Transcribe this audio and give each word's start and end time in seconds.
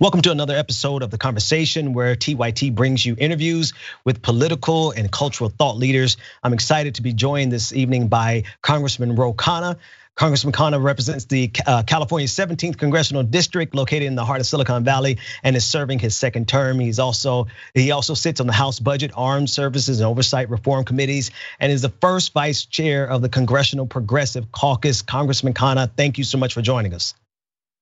Welcome 0.00 0.22
to 0.22 0.32
another 0.32 0.56
episode 0.56 1.04
of 1.04 1.12
The 1.12 1.18
Conversation 1.18 1.92
where 1.92 2.16
TYT 2.16 2.74
brings 2.74 3.06
you 3.06 3.14
interviews 3.16 3.74
with 4.04 4.22
political 4.22 4.90
and 4.90 5.08
cultural 5.08 5.50
thought 5.50 5.76
leaders. 5.76 6.16
I'm 6.42 6.52
excited 6.52 6.96
to 6.96 7.02
be 7.02 7.12
joined 7.12 7.52
this 7.52 7.72
evening 7.72 8.08
by 8.08 8.42
Congressman 8.60 9.14
Ro 9.14 9.32
Khanna. 9.32 9.76
Congressman 10.16 10.52
Khanna 10.52 10.82
represents 10.82 11.26
the 11.26 11.52
uh, 11.64 11.84
California 11.84 12.26
17th 12.26 12.76
congressional 12.76 13.22
district 13.22 13.76
located 13.76 14.02
in 14.02 14.16
the 14.16 14.24
heart 14.24 14.40
of 14.40 14.46
Silicon 14.46 14.82
Valley 14.82 15.18
and 15.44 15.54
is 15.54 15.64
serving 15.64 16.00
his 16.00 16.16
second 16.16 16.48
term. 16.48 16.80
He's 16.80 16.98
also 16.98 17.46
he 17.72 17.92
also 17.92 18.14
sits 18.14 18.40
on 18.40 18.48
the 18.48 18.52
House 18.52 18.80
Budget, 18.80 19.12
Armed 19.14 19.48
Services 19.48 20.00
and 20.00 20.08
Oversight 20.08 20.50
Reform 20.50 20.84
Committees 20.84 21.30
and 21.60 21.70
is 21.70 21.82
the 21.82 21.92
first 22.00 22.32
vice 22.32 22.64
chair 22.64 23.06
of 23.06 23.22
the 23.22 23.28
Congressional 23.28 23.86
Progressive 23.86 24.50
Caucus. 24.50 25.02
Congressman 25.02 25.54
Khanna, 25.54 25.88
thank 25.96 26.18
you 26.18 26.24
so 26.24 26.36
much 26.36 26.52
for 26.52 26.62
joining 26.62 26.94
us. 26.94 27.14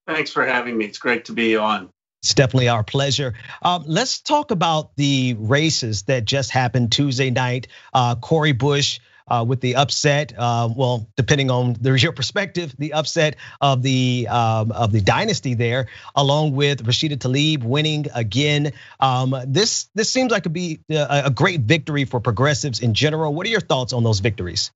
Thanks 0.07 0.31
for 0.31 0.45
having 0.45 0.77
me. 0.77 0.85
It's 0.85 0.99
great 0.99 1.25
to 1.27 1.33
be 1.33 1.57
on. 1.57 1.89
It's 2.23 2.35
definitely 2.35 2.69
our 2.69 2.85
pleasure. 2.85 3.35
Um, 3.63 3.83
let's 3.87 4.21
talk 4.21 4.53
about 4.53 4.95
the 4.95 5.35
races 5.39 6.03
that 6.05 6.25
just 6.25 6.53
happened 6.53 6.93
Tuesday 6.93 7.31
night. 7.31 7.67
Uh, 7.93 8.15
Cori 8.15 8.53
Bush 8.53 9.01
uh, 9.27 9.45
with 9.47 9.61
the 9.61 9.75
upset. 9.75 10.33
Uh, 10.37 10.69
well, 10.77 11.09
depending 11.17 11.51
on 11.51 11.77
your 11.83 12.13
perspective, 12.13 12.77
the 12.79 12.93
upset 12.93 13.35
of 13.61 13.83
the 13.83 14.29
um, 14.29 14.71
of 14.71 14.93
the 14.93 15.01
dynasty 15.01 15.55
there, 15.55 15.89
along 16.15 16.55
with 16.55 16.85
Rashida 16.85 17.17
Tlaib 17.17 17.65
winning 17.65 18.07
again. 18.15 18.73
Um, 19.01 19.35
this 19.49 19.89
this 19.97 20.13
seems 20.13 20.31
like 20.31 20.45
could 20.45 20.53
be 20.53 20.79
a 20.91 21.31
great 21.31 21.63
victory 21.63 22.05
for 22.05 22.21
progressives 22.21 22.79
in 22.79 22.95
general. 22.95 23.35
What 23.35 23.49
are 23.49 23.51
your 23.51 23.61
thoughts 23.61 23.93
on 23.93 24.05
those 24.05 24.21
victories? 24.21 24.71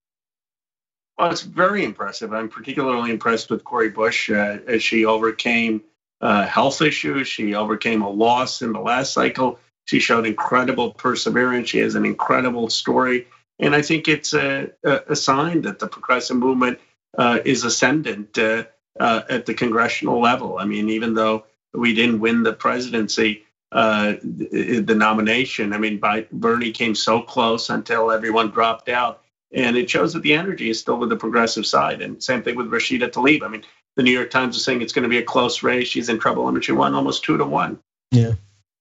Well, 1.16 1.30
it's 1.30 1.42
very 1.42 1.84
impressive. 1.84 2.32
I'm 2.32 2.48
particularly 2.48 3.12
impressed 3.12 3.50
with 3.50 3.62
Cori 3.62 3.88
Bush 3.90 4.30
uh, 4.30 4.58
as 4.66 4.82
she 4.82 5.04
overcame 5.04 5.82
uh, 6.20 6.46
health 6.46 6.82
issues. 6.82 7.28
She 7.28 7.54
overcame 7.54 8.02
a 8.02 8.10
loss 8.10 8.62
in 8.62 8.72
the 8.72 8.80
last 8.80 9.12
cycle. 9.12 9.58
She 9.84 10.00
showed 10.00 10.26
incredible 10.26 10.92
perseverance. 10.92 11.68
She 11.68 11.78
has 11.78 11.94
an 11.94 12.04
incredible 12.04 12.68
story. 12.70 13.28
And 13.58 13.74
I 13.74 13.82
think 13.82 14.08
it's 14.08 14.34
a, 14.34 14.70
a 14.84 15.16
sign 15.16 15.62
that 15.62 15.78
the 15.78 15.86
progressive 15.86 16.36
movement 16.36 16.78
uh, 17.16 17.38
is 17.44 17.64
ascendant 17.64 18.36
uh, 18.38 18.64
uh, 18.98 19.22
at 19.30 19.46
the 19.46 19.54
congressional 19.54 20.20
level. 20.20 20.58
I 20.58 20.64
mean, 20.64 20.90
even 20.90 21.14
though 21.14 21.44
we 21.72 21.94
didn't 21.94 22.20
win 22.20 22.42
the 22.42 22.52
presidency, 22.52 23.44
uh, 23.72 24.14
the 24.22 24.94
nomination, 24.96 25.72
I 25.72 25.78
mean, 25.78 25.98
by, 25.98 26.26
Bernie 26.30 26.72
came 26.72 26.94
so 26.94 27.20
close 27.20 27.70
until 27.70 28.10
everyone 28.10 28.50
dropped 28.50 28.88
out. 28.88 29.22
And 29.52 29.76
it 29.76 29.88
shows 29.88 30.12
that 30.12 30.22
the 30.22 30.34
energy 30.34 30.70
is 30.70 30.80
still 30.80 30.98
with 30.98 31.08
the 31.08 31.16
progressive 31.16 31.66
side. 31.66 32.02
And 32.02 32.22
same 32.22 32.42
thing 32.42 32.56
with 32.56 32.70
Rashida 32.70 33.10
Tlaib. 33.10 33.42
I 33.42 33.48
mean, 33.48 33.64
the 33.96 34.02
New 34.02 34.12
York 34.12 34.30
Times 34.30 34.56
is 34.56 34.64
saying 34.64 34.82
it's 34.82 34.92
going 34.92 35.02
to 35.02 35.08
be 35.08 35.18
a 35.18 35.22
close 35.22 35.62
race. 35.62 35.88
She's 35.88 36.08
in 36.08 36.18
trouble. 36.18 36.46
I 36.46 36.50
mean, 36.52 36.60
she 36.60 36.72
won 36.72 36.94
almost 36.94 37.24
two 37.24 37.36
to 37.36 37.44
one. 37.44 37.78
Yeah. 38.10 38.32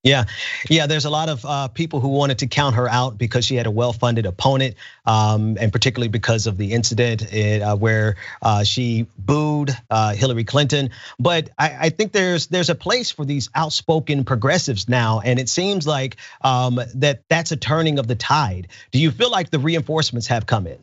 Yeah, 0.04 0.26
yeah. 0.70 0.86
There's 0.86 1.06
a 1.06 1.10
lot 1.10 1.30
of 1.30 1.44
uh, 1.44 1.68
people 1.70 2.00
who 2.00 2.10
wanted 2.10 2.38
to 2.38 2.48
count 2.48 2.76
her 2.76 2.88
out 2.88 3.18
because 3.18 3.44
she 3.44 3.56
had 3.56 3.66
a 3.66 3.72
well-funded 3.72 4.28
opponent, 4.28 4.76
um, 5.04 5.58
and 5.60 5.72
particularly 5.74 6.10
because 6.10 6.46
of 6.46 6.58
the 6.58 6.74
incident 6.74 7.34
uh, 7.34 7.76
where 7.76 8.16
uh, 8.44 8.64
she 8.64 9.08
booed 9.18 9.76
Hillary 10.14 10.44
Clinton. 10.44 10.92
But 11.18 11.50
I 11.58 11.90
think 11.90 12.12
there's 12.12 12.46
there's 12.46 12.70
a 12.70 12.76
place 12.76 13.10
for 13.10 13.26
these 13.26 13.50
outspoken 13.56 14.26
progressives 14.26 14.88
now, 14.88 15.22
and 15.22 15.40
it 15.40 15.50
seems 15.50 15.88
like 15.88 16.18
um, 16.42 16.80
that 16.94 17.24
that's 17.28 17.52
a 17.52 17.58
turning 17.58 17.98
of 17.98 18.06
the 18.06 18.14
tide. 18.14 18.68
Do 18.92 19.00
you 19.00 19.10
feel 19.10 19.32
like 19.32 19.50
the 19.50 19.58
reinforcements 19.58 20.28
have 20.28 20.46
come 20.46 20.68
in? 20.68 20.78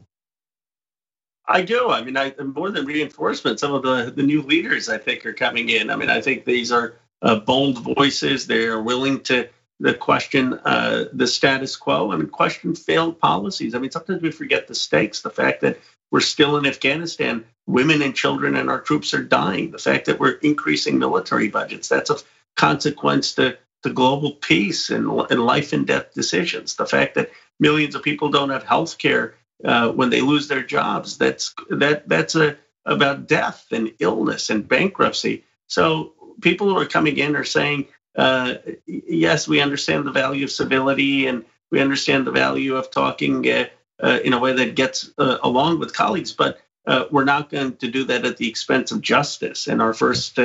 I 1.47 1.62
do. 1.62 1.91
I 1.91 2.03
mean, 2.03 2.17
I 2.17 2.35
more 2.43 2.71
than 2.71 2.87
reinforcement, 2.87 3.59
some 3.59 3.75
of 3.75 3.83
the 3.83 4.12
the 4.15 4.23
new 4.23 4.43
leaders 4.43 4.89
I 4.89 4.98
think 4.98 5.27
are 5.27 5.33
coming 5.33 5.69
in. 5.69 5.91
I 5.91 5.97
mean, 5.97 6.11
I 6.11 6.21
think 6.21 6.45
these 6.45 6.71
are 6.71 6.95
uh, 7.21 7.37
bold 7.37 7.79
voices. 7.79 8.47
They 8.47 8.67
are 8.67 8.83
willing 8.83 9.21
to 9.25 9.49
the 9.81 9.95
question 9.95 10.55
uh, 10.65 11.07
the 11.12 11.27
status 11.27 11.77
quo. 11.77 12.12
I 12.12 12.16
mean, 12.16 12.28
question 12.28 12.75
failed 12.75 13.19
policies. 13.19 13.75
I 13.75 13.78
mean, 13.78 13.91
sometimes 13.91 14.22
we 14.22 14.31
forget 14.31 14.69
the 14.69 14.75
stakes. 14.75 15.22
The 15.22 15.31
fact 15.31 15.61
that 15.62 15.78
we're 16.12 16.21
still 16.21 16.56
in 16.56 16.66
Afghanistan, 16.66 17.45
women 17.66 18.03
and 18.03 18.15
children 18.15 18.55
and 18.55 18.71
our 18.71 18.81
troops 18.81 19.12
are 19.12 19.25
dying. 19.25 19.71
The 19.72 19.78
fact 19.78 20.06
that 20.06 20.21
we're 20.21 20.39
increasing 20.43 20.99
military 20.99 21.49
budgets, 21.49 21.89
that's 21.89 22.11
a 22.11 22.19
consequence 22.55 23.34
to, 23.34 23.56
to 23.83 23.91
global 23.91 24.33
peace 24.33 24.91
and, 24.91 25.09
and 25.31 25.45
life 25.45 25.72
and 25.72 25.87
death 25.87 26.12
decisions. 26.15 26.77
The 26.77 26.87
fact 26.87 27.15
that 27.16 27.31
millions 27.59 27.95
of 27.95 28.03
people 28.03 28.28
don't 28.28 28.50
have 28.50 28.62
health 28.62 28.99
care 28.99 29.34
uh, 29.65 29.91
when 29.91 30.11
they 30.11 30.21
lose 30.21 30.49
their 30.49 30.62
jobs, 30.62 31.19
that's 31.19 31.55
that 31.71 32.09
that's 32.09 32.34
a 32.34 32.56
about 32.84 33.28
death 33.28 33.67
and 33.71 33.93
illness 33.99 34.50
and 34.50 34.69
bankruptcy. 34.69 35.45
So 35.67 36.15
people 36.41 36.69
who 36.69 36.78
are 36.78 36.87
coming 36.87 37.17
in 37.17 37.37
are 37.37 37.45
saying, 37.45 37.87
uh, 38.17 38.55
yes, 38.87 39.49
we 39.49 39.61
understand 39.61 40.06
the 40.06 40.11
value 40.11 40.45
of 40.45 40.51
civility 40.51 41.27
and 41.27 41.45
we 41.71 41.81
understand 41.81 42.27
the 42.27 42.33
value 42.33 42.77
of 42.77 42.91
talking 42.91 43.49
uh, 43.49 43.67
uh, 44.03 44.19
in 44.25 44.33
a 44.33 44.39
way 44.39 44.53
that 44.53 44.75
gets 44.75 45.11
uh, 45.19 45.39
along 45.43 45.78
with 45.78 45.95
colleagues, 45.95 46.33
but 46.33 46.61
uh, 46.87 47.05
we're 47.11 47.25
not 47.25 47.51
going 47.51 47.77
to 47.77 47.89
do 47.89 48.05
that 48.05 48.27
at 48.27 48.37
the 48.37 48.49
expense 48.49 48.91
of 48.91 49.01
justice. 49.01 49.69
And 49.69 49.81
our 49.81 49.95
first 49.95 50.39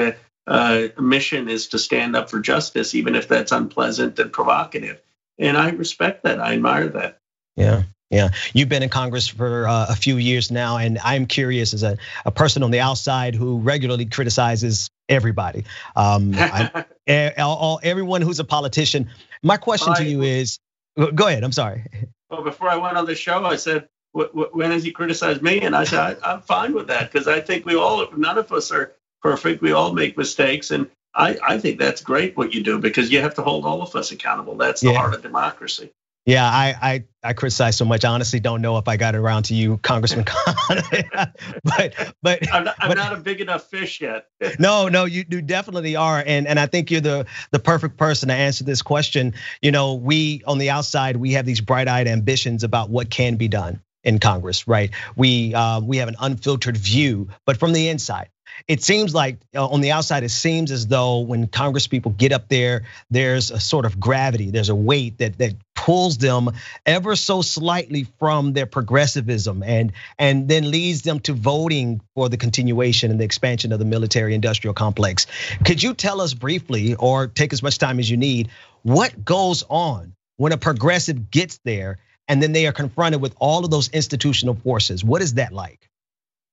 mission 1.00 1.50
is 1.50 1.68
to 1.70 1.80
stand 1.80 2.16
up 2.16 2.30
for 2.30 2.40
justice, 2.40 2.94
even 2.94 3.16
if 3.16 3.28
that's 3.28 3.52
unpleasant 3.52 4.20
and 4.20 4.32
provocative. 4.32 5.02
And 5.40 5.58
I 5.58 5.72
respect 5.72 6.24
that. 6.24 6.40
I 6.40 6.54
admire 6.54 6.90
that. 6.90 7.20
Yeah. 7.56 7.84
Yeah, 8.10 8.30
you've 8.54 8.70
been 8.70 8.84
in 8.84 8.90
Congress 8.90 9.28
for 9.28 9.68
uh, 9.68 9.88
a 9.90 9.96
few 9.96 10.16
years 10.16 10.50
now, 10.50 10.78
and 10.78 10.98
I'm 11.04 11.26
curious 11.26 11.74
as 11.74 11.84
a, 11.84 11.98
a 12.26 12.32
person 12.32 12.64
on 12.64 12.72
the 12.72 12.80
outside 12.80 13.36
who 13.36 13.60
regularly 13.60 14.06
criticizes 14.06 14.90
everybody, 15.10 15.66
um, 15.96 16.34
I, 16.38 17.34
all, 17.38 17.80
everyone 17.84 18.22
who's 18.22 18.40
a 18.40 18.46
politician. 18.46 19.10
My 19.44 19.58
question 19.58 19.94
to 19.96 20.06
you 20.06 20.22
is, 20.22 20.60
go 20.96 21.28
ahead. 21.28 21.44
I'm 21.44 21.52
sorry. 21.52 21.86
Well, 22.30 22.44
before 22.44 22.68
I 22.68 22.76
went 22.76 22.98
on 22.98 23.06
the 23.06 23.16
show, 23.16 23.46
I 23.46 23.56
said, 23.56 23.88
"When 24.12 24.72
has 24.72 24.84
he 24.84 24.92
criticized 24.92 25.42
me?" 25.42 25.62
And 25.62 25.74
I 25.74 25.86
said, 25.86 26.18
"I'm 26.22 26.42
fine 26.42 26.74
with 26.74 26.88
that 26.88 27.10
because 27.10 27.26
I 27.26 27.40
think 27.40 27.66
we 27.66 27.78
all, 27.78 28.06
none 28.18 28.38
of 28.38 28.52
us 28.52 28.70
are 28.70 28.92
perfect. 29.22 29.62
We 29.62 29.72
all 29.72 29.94
make 29.94 30.18
mistakes, 30.18 30.72
and 30.72 30.90
I, 31.16 31.38
I 31.42 31.58
think 31.58 31.80
that's 31.80 32.02
great 32.02 32.36
what 32.36 32.54
you 32.54 32.62
do 32.62 32.80
because 32.80 33.14
you 33.14 33.22
have 33.22 33.36
to 33.36 33.44
hold 33.44 33.64
all 33.64 33.82
of 33.82 33.96
us 33.96 34.12
accountable. 34.12 34.58
That's 34.58 34.82
the 34.82 34.90
yeah. 34.90 34.98
heart 34.98 35.14
of 35.14 35.22
democracy." 35.22 35.90
Yeah, 36.28 36.46
I, 36.46 36.76
I 36.82 37.04
I 37.24 37.32
criticize 37.32 37.78
so 37.78 37.86
much. 37.86 38.04
I 38.04 38.10
honestly 38.10 38.42
don't 38.42 38.62
know 38.62 38.78
if 38.78 38.90
I 38.90 38.98
got 38.98 39.16
around 39.16 39.44
to 39.44 39.56
you, 39.56 39.78
Congressman 39.78 40.26
Khan. 40.26 40.54
but 41.64 42.14
but 42.22 42.54
I'm, 42.54 42.66
not, 42.66 42.76
I'm 42.80 42.90
but, 42.90 42.98
not, 42.98 43.14
a 43.14 43.18
big 43.18 43.40
enough 43.40 43.70
fish 43.70 44.02
yet. 44.02 44.28
no, 44.60 44.90
no, 44.90 45.06
you, 45.06 45.24
you 45.30 45.42
definitely 45.42 45.96
are, 45.96 46.22
and 46.26 46.46
and 46.46 46.60
I 46.60 46.66
think 46.66 46.92
you're 46.92 47.00
the 47.00 47.28
the 47.52 47.60
perfect 47.60 47.96
person 47.96 48.28
to 48.28 48.36
answer 48.36 48.66
this 48.66 48.82
question. 48.82 49.36
You 49.62 49.72
know, 49.72 49.94
we 49.94 50.44
on 50.46 50.58
the 50.58 50.70
outside 50.70 51.16
we 51.16 51.32
have 51.32 51.46
these 51.46 51.62
bright-eyed 51.62 52.10
ambitions 52.10 52.66
about 52.66 52.90
what 52.90 53.10
can 53.10 53.38
be 53.38 53.48
done 53.48 53.82
in 54.04 54.20
Congress, 54.20 54.68
right? 54.68 54.92
We 55.16 55.54
uh, 55.54 55.80
we 55.80 55.96
have 55.98 56.10
an 56.10 56.18
unfiltered 56.20 56.76
view, 56.76 57.30
but 57.46 57.56
from 57.56 57.72
the 57.72 57.88
inside, 57.88 58.28
it 58.68 58.82
seems 58.84 59.14
like 59.14 59.38
uh, 59.56 59.68
on 59.68 59.82
the 59.82 59.92
outside, 59.92 60.24
it 60.24 60.30
seems 60.30 60.72
as 60.72 60.88
though 60.88 61.20
when 61.20 61.48
Congress 61.48 61.88
people 61.88 62.12
get 62.12 62.32
up 62.32 62.50
there, 62.50 62.84
there's 63.10 63.52
a 63.52 63.60
sort 63.60 63.86
of 63.86 64.00
gravity, 64.00 64.52
there's 64.52 64.70
a 64.70 64.76
weight 64.76 65.18
that 65.20 65.38
that 65.38 65.54
pulls 65.88 66.18
them 66.18 66.50
ever 66.86 67.16
so 67.16 67.42
slightly 67.42 68.06
from 68.20 68.52
their 68.52 68.66
progressivism 68.66 69.64
and 69.64 69.94
and 70.20 70.50
then 70.50 70.70
leads 70.70 71.04
them 71.04 71.18
to 71.18 71.32
voting 71.32 72.02
for 72.14 72.28
the 72.28 72.36
continuation 72.36 73.10
and 73.10 73.22
the 73.22 73.24
expansion 73.24 73.72
of 73.72 73.80
the 73.80 73.86
military 73.86 74.36
industrial 74.36 74.74
complex. 74.74 75.28
Could 75.64 75.82
you 75.82 75.94
tell 75.94 76.20
us 76.20 76.34
briefly 76.34 76.96
or 76.96 77.28
take 77.28 77.54
as 77.54 77.64
much 77.64 77.78
time 77.78 78.00
as 78.00 78.10
you 78.10 78.18
need 78.18 78.50
what 78.84 79.24
goes 79.24 79.64
on 79.70 80.14
when 80.36 80.52
a 80.52 80.58
progressive 80.58 81.32
gets 81.32 81.58
there 81.64 82.00
and 82.28 82.44
then 82.44 82.52
they 82.52 82.68
are 82.68 82.74
confronted 82.74 83.22
with 83.22 83.34
all 83.40 83.64
of 83.64 83.72
those 83.72 83.88
institutional 83.88 84.56
forces? 84.56 85.06
What 85.06 85.22
is 85.22 85.36
that 85.36 85.54
like? 85.54 85.90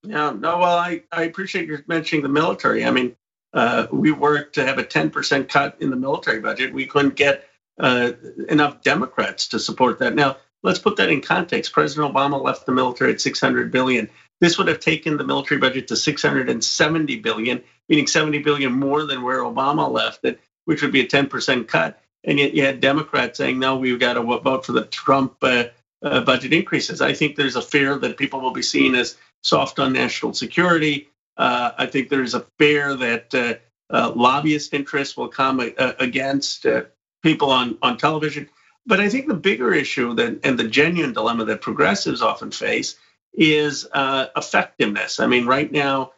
Yeah, 0.05 0.31
no, 0.31 0.59
well, 0.59 0.79
I, 0.79 1.03
I 1.11 1.25
appreciate 1.25 1.67
you 1.67 1.83
mentioning 1.89 2.23
the 2.23 2.29
military. 2.29 2.85
I 2.85 2.93
mean, 2.93 3.17
uh, 3.53 3.89
we 3.91 4.13
worked 4.13 4.55
to 4.57 4.65
have 4.65 4.79
a 4.79 4.85
10% 4.85 5.49
cut 5.49 5.77
in 5.81 5.91
the 5.91 5.97
military 5.97 6.39
budget. 6.39 6.73
We 6.73 6.87
couldn't 6.87 7.17
get 7.17 7.49
uh, 7.79 8.13
enough 8.49 8.83
Democrats 8.83 9.49
to 9.49 9.59
support 9.59 9.99
that. 9.99 10.15
Now, 10.15 10.37
let's 10.63 10.79
put 10.79 10.97
that 10.97 11.11
in 11.11 11.21
context. 11.21 11.73
President 11.73 12.13
Obama 12.13 12.43
left 12.43 12.67
the 12.67 12.73
military 12.73 13.13
at 13.13 13.21
600 13.21 13.71
billion. 13.71 14.11
This 14.41 14.59
would 14.59 14.69
have 14.69 14.81
taken 14.81 15.17
the 15.17 15.25
military 15.25 15.61
budget 15.61 15.89
to 15.89 15.97
670 15.97 17.17
billion, 17.21 17.63
meaning 17.89 18.07
70 18.07 18.39
billion 18.41 18.73
more 18.73 19.05
than 19.05 19.23
where 19.23 19.39
Obama 19.39 19.91
left 19.91 20.25
it, 20.25 20.41
which 20.65 20.83
would 20.83 20.93
be 20.93 21.01
a 21.01 21.07
10% 21.07 21.69
cut. 21.69 22.01
And 22.25 22.39
yet 22.39 22.55
you 22.55 22.65
had 22.65 22.81
Democrats 22.81 23.39
saying, 23.39 23.59
no, 23.59 23.77
we've 23.77 24.01
got 24.01 24.15
to 24.15 24.23
vote 24.23 24.65
for 24.65 24.73
the 24.73 24.87
Trump 24.87 25.37
uh, 25.43 25.65
uh, 26.03 26.21
budget 26.23 26.53
increases. 26.53 27.01
I 27.01 27.13
think 27.13 27.37
there's 27.37 27.57
a 27.57 27.63
fear 27.63 27.99
that 27.99 28.17
people 28.17 28.41
will 28.41 28.53
be 28.53 28.63
seen 28.63 28.95
as 28.95 29.17
soft 29.43 29.79
on 29.79 29.93
national 29.93 30.35
security. 30.35 31.09
Uh, 31.37 31.73
I 31.77 31.87
think 31.87 32.09
there's 32.09 32.35
a 32.35 32.47
fear 32.59 32.95
that 32.97 33.35
uh, 33.35 33.55
uh, 33.91 34.13
lobbyist 34.15 34.73
interests 34.73 35.17
will 35.17 35.29
come 35.29 35.61
against 35.79 36.67
people 37.25 37.51
on, 37.51 37.77
on 37.83 37.97
television. 37.97 38.49
But 38.87 39.01
I 39.01 39.09
think 39.09 39.27
the 39.27 39.35
bigger 39.35 39.75
issue 39.75 40.15
that, 40.15 40.41
and 40.45 40.57
the 40.57 40.69
genuine 40.69 41.13
dilemma 41.13 41.45
that 41.47 41.61
progressives 41.61 42.23
often 42.23 42.53
face 42.53 42.95
is 43.33 43.89
effectiveness. 43.95 45.19
I 45.19 45.27
mean, 45.27 45.47
right 45.47 45.73
now, 45.73 46.13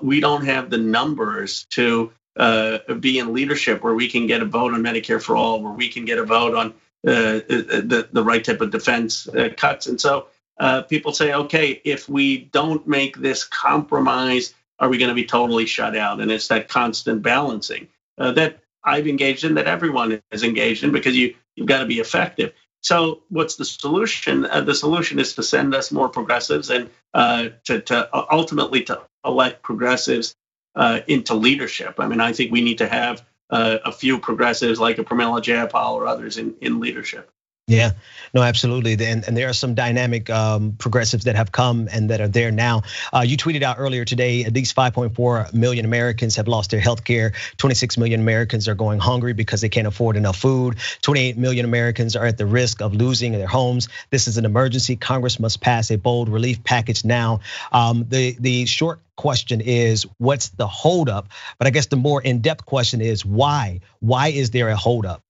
we 0.00 0.20
don't 0.20 0.44
have 0.44 0.70
the 0.70 0.78
numbers 0.78 1.66
to 1.70 2.12
uh, 2.36 2.78
be 3.00 3.18
in 3.18 3.32
leadership 3.32 3.82
where 3.82 3.94
we 3.94 4.08
can 4.08 4.26
get 4.26 4.42
a 4.42 4.44
vote 4.44 4.72
on 4.72 4.82
Medicare 4.82 5.20
for 5.20 5.36
all, 5.36 5.62
where 5.62 5.72
we 5.72 5.88
can 5.88 6.04
get 6.04 6.18
a 6.18 6.24
vote 6.24 6.54
on 6.54 6.74
uh, 7.06 7.42
the, 7.48 8.08
the 8.12 8.22
right 8.22 8.44
type 8.44 8.60
of 8.60 8.70
defense 8.70 9.28
uh, 9.28 9.48
cuts. 9.56 9.86
And 9.86 10.00
so 10.00 10.28
uh, 10.58 10.82
people 10.82 11.12
say, 11.12 11.34
okay, 11.34 11.80
if 11.84 12.08
we 12.08 12.38
don't 12.38 12.86
make 12.86 13.16
this 13.16 13.44
compromise, 13.44 14.54
are 14.78 14.88
we 14.88 14.98
going 14.98 15.08
to 15.08 15.14
be 15.14 15.24
totally 15.24 15.66
shut 15.66 15.96
out? 15.96 16.20
And 16.20 16.30
it's 16.30 16.48
that 16.48 16.68
constant 16.68 17.22
balancing 17.22 17.88
uh, 18.18 18.32
that 18.32 18.60
I've 18.84 19.06
engaged 19.06 19.44
in, 19.44 19.54
that 19.54 19.66
everyone 19.66 20.20
is 20.30 20.42
engaged 20.42 20.84
in, 20.84 20.92
because 20.92 21.16
you 21.16 21.34
you've 21.56 21.68
got 21.68 21.80
to 21.80 21.86
be 21.86 22.00
effective. 22.00 22.52
So 22.82 23.22
what's 23.28 23.56
the 23.56 23.64
solution? 23.64 24.44
Uh, 24.44 24.62
the 24.62 24.74
solution 24.74 25.18
is 25.18 25.34
to 25.34 25.42
send 25.42 25.74
us 25.74 25.92
more 25.92 26.08
progressives 26.08 26.70
and 26.70 26.90
uh, 27.14 27.50
to, 27.64 27.80
to 27.80 28.08
ultimately 28.32 28.82
to 28.84 29.02
elect 29.24 29.62
progressives 29.62 30.34
uh, 30.74 31.00
into 31.06 31.34
leadership. 31.34 31.94
I 31.98 32.08
mean, 32.08 32.20
I 32.20 32.32
think 32.32 32.50
we 32.50 32.60
need 32.60 32.78
to 32.78 32.88
have 32.88 33.24
uh, 33.50 33.78
a 33.84 33.92
few 33.92 34.18
progressives 34.18 34.80
like 34.80 34.98
a 34.98 35.04
Pramila 35.04 35.40
Jayapal 35.40 35.92
or 35.92 36.06
others 36.06 36.38
in, 36.38 36.54
in 36.60 36.80
leadership. 36.80 37.30
Yeah, 37.68 37.92
no, 38.34 38.42
absolutely. 38.42 38.94
And, 39.06 39.24
and 39.24 39.36
there 39.36 39.48
are 39.48 39.52
some 39.52 39.74
dynamic 39.74 40.28
um, 40.28 40.72
progressives 40.78 41.24
that 41.24 41.36
have 41.36 41.52
come 41.52 41.88
and 41.92 42.10
that 42.10 42.20
are 42.20 42.26
there 42.26 42.50
now. 42.50 42.82
Uh, 43.14 43.20
you 43.20 43.36
tweeted 43.36 43.62
out 43.62 43.76
earlier 43.78 44.04
today 44.04 44.44
at 44.44 44.52
least 44.52 44.74
5.4 44.74 45.54
million 45.54 45.84
Americans 45.84 46.34
have 46.34 46.48
lost 46.48 46.72
their 46.72 46.80
health 46.80 47.04
care. 47.04 47.32
26 47.58 47.98
million 47.98 48.20
Americans 48.20 48.66
are 48.66 48.74
going 48.74 48.98
hungry 48.98 49.32
because 49.32 49.60
they 49.60 49.68
can't 49.68 49.86
afford 49.86 50.16
enough 50.16 50.36
food. 50.36 50.76
28 51.02 51.38
million 51.38 51.64
Americans 51.64 52.16
are 52.16 52.26
at 52.26 52.36
the 52.36 52.46
risk 52.46 52.82
of 52.82 52.94
losing 52.94 53.30
their 53.30 53.46
homes. 53.46 53.88
This 54.10 54.26
is 54.26 54.38
an 54.38 54.44
emergency. 54.44 54.96
Congress 54.96 55.38
must 55.38 55.60
pass 55.60 55.90
a 55.92 55.96
bold 55.96 56.28
relief 56.28 56.64
package 56.64 57.04
now. 57.04 57.40
Um, 57.70 58.06
the, 58.08 58.36
the 58.40 58.66
short 58.66 59.00
question 59.14 59.60
is 59.60 60.04
what's 60.18 60.48
the 60.48 60.66
holdup? 60.66 61.28
But 61.58 61.68
I 61.68 61.70
guess 61.70 61.86
the 61.86 61.96
more 61.96 62.20
in 62.20 62.40
depth 62.40 62.66
question 62.66 63.00
is 63.00 63.24
why? 63.24 63.80
Why 64.00 64.28
is 64.28 64.50
there 64.50 64.68
a 64.68 64.76
holdup? 64.76 65.22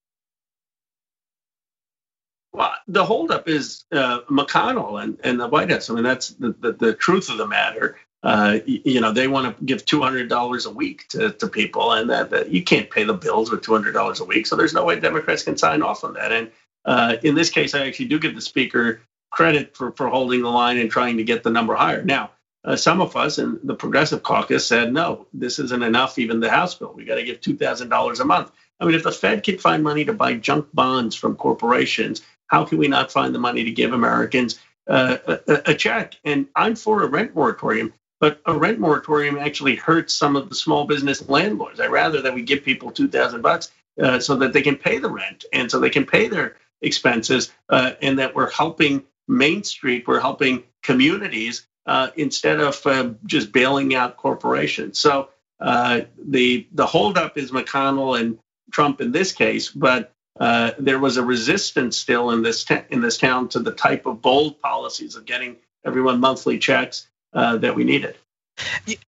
Well, 2.53 2.73
the 2.87 3.05
holdup 3.05 3.49
is 3.49 3.85
uh, 3.93 4.21
McConnell 4.31 5.03
and, 5.03 5.19
and 5.25 5.41
the 5.41 5.49
White 5.49 5.71
House. 5.71 5.89
I 5.89 5.95
mean, 5.95 6.05
that's 6.05 6.29
the, 6.29 6.55
the, 6.61 6.73
the 6.73 6.95
truth 6.95 7.31
of 7.31 7.39
the 7.39 7.47
matter. 7.47 7.97
Uh, 8.23 8.59
you 8.67 9.01
know, 9.01 9.11
they 9.11 9.27
want 9.27 9.59
to 9.59 9.65
give 9.65 9.85
$200 9.85 10.67
a 10.67 10.71
week 10.71 11.09
to, 11.09 11.31
to 11.33 11.49
people, 11.49 11.93
and 11.93 12.11
that, 12.11 12.31
that 12.31 12.51
you 12.51 12.63
can't 12.63 12.89
pay 12.89 13.03
the 13.03 13.15
bills 13.15 13.51
with 13.51 13.63
$200 13.63 14.21
a 14.21 14.25
week. 14.25 14.47
So 14.47 14.55
there's 14.55 14.75
no 14.75 14.85
way 14.85 15.01
Democrats 15.01 15.43
can 15.43 15.57
sign 15.57 15.83
off 15.83 16.05
on 16.05 16.15
that. 16.15 16.31
And 16.31 16.51
uh, 16.85 17.17
in 17.23 17.35
this 17.35 17.51
case, 17.51 17.75
I 17.75 17.87
actually 17.87 18.07
do 18.07 18.21
give 18.21 18.35
the 18.35 18.41
speaker 18.41 19.01
credit 19.31 19.77
for, 19.77 19.91
for 19.93 20.09
holding 20.09 20.43
the 20.43 20.51
line 20.51 20.79
and 20.79 20.91
trying 20.91 21.17
to 21.17 21.25
get 21.25 21.43
the 21.43 21.51
number 21.51 21.75
higher. 21.75 22.05
Now, 22.05 22.31
uh, 22.65 22.77
some 22.77 23.01
of 23.01 23.17
us 23.17 23.39
in 23.39 23.59
the 23.65 23.75
Progressive 23.75 24.23
Caucus 24.23 24.67
said, 24.67 24.93
no, 24.93 25.27
this 25.33 25.59
isn't 25.59 25.83
enough, 25.83 26.19
even 26.19 26.39
the 26.39 26.51
House 26.51 26.75
bill. 26.77 26.93
We 26.95 27.05
got 27.05 27.17
to 27.17 27.25
give 27.25 27.41
$2,000 27.41 28.21
a 28.21 28.25
month. 28.25 28.53
I 28.79 28.85
mean, 28.85 28.95
if 28.95 29.03
the 29.03 29.13
Fed 29.13 29.43
can 29.43 29.59
find 29.59 29.83
money 29.83 30.05
to 30.05 30.13
buy 30.13 30.35
junk 30.35 30.67
bonds 30.73 31.17
from 31.17 31.37
corporations, 31.37 32.23
how 32.53 32.65
can 32.65 32.79
we 32.79 32.87
not 32.87 33.11
find 33.11 33.35
the 33.35 33.39
money 33.39 33.65
to 33.65 33.73
give 33.73 33.93
Americans 33.95 34.61
uh, 34.87 35.17
a, 35.27 35.63
a, 35.71 35.75
check? 35.75 36.17
And 36.25 36.47
I'm 36.55 36.77
for 36.77 37.03
a 37.03 37.07
rent 37.07 37.35
moratorium, 37.35 37.95
but 38.21 38.41
a 38.47 38.57
rent 38.57 38.79
moratorium 38.79 39.39
actually 39.39 39.75
hurts 39.75 40.13
some 40.13 40.37
of 40.37 40.51
the 40.51 40.55
small 40.55 40.87
business 40.87 41.29
landlords. 41.29 41.81
I'd 41.81 41.91
rather 41.91 42.21
that 42.21 42.35
we 42.35 42.43
give 42.43 42.63
people 42.63 42.91
two 42.91 43.09
thousand 43.09 43.41
bucks 43.41 43.73
uh, 44.01 44.21
so 44.21 44.37
that 44.37 44.53
they 44.53 44.63
can 44.63 44.77
pay 44.77 44.99
the 44.99 45.11
rent 45.11 45.45
and 45.53 45.71
so 45.71 45.81
they 45.81 45.91
can 45.91 46.05
pay 46.05 46.29
their 46.29 46.57
expenses, 46.83 47.53
uh, 47.71 47.93
and 48.03 48.19
that 48.19 48.35
we're 48.35 48.51
helping 48.51 49.03
Main 49.29 49.65
Street, 49.65 50.07
we're 50.07 50.21
helping 50.21 50.65
communities 50.83 51.67
uh, 51.87 52.09
instead 52.17 52.61
of 52.61 52.87
uh, 52.87 53.11
just 53.25 53.53
bailing 53.53 53.95
out 53.95 54.17
corporations. 54.17 55.01
So 55.01 55.31
uh, 55.59 56.03
the 56.19 56.67
the 56.73 56.87
holdup 56.87 57.39
is 57.39 57.51
McConnell 57.51 58.21
and 58.21 58.39
Trump 58.71 59.01
in 59.01 59.13
this 59.13 59.33
case, 59.33 59.71
but 59.71 60.12
uh, 60.41 60.73
there 60.79 60.99
was 60.99 61.17
a 61.17 61.23
resistance 61.23 61.97
still 61.97 62.31
in 62.31 62.43
this 62.43 62.65
in 62.91 63.01
this 63.01 63.19
town 63.19 63.49
to 63.49 63.59
the 63.61 63.73
type 63.73 64.07
of 64.07 64.23
bold 64.23 64.61
policies 64.61 65.15
of 65.17 65.25
getting 65.25 65.57
everyone 65.85 66.21
monthly 66.21 66.59
checks 66.59 67.09
uh, 67.33 67.57
that 67.59 67.75
we 67.75 67.85
needed. 67.85 68.17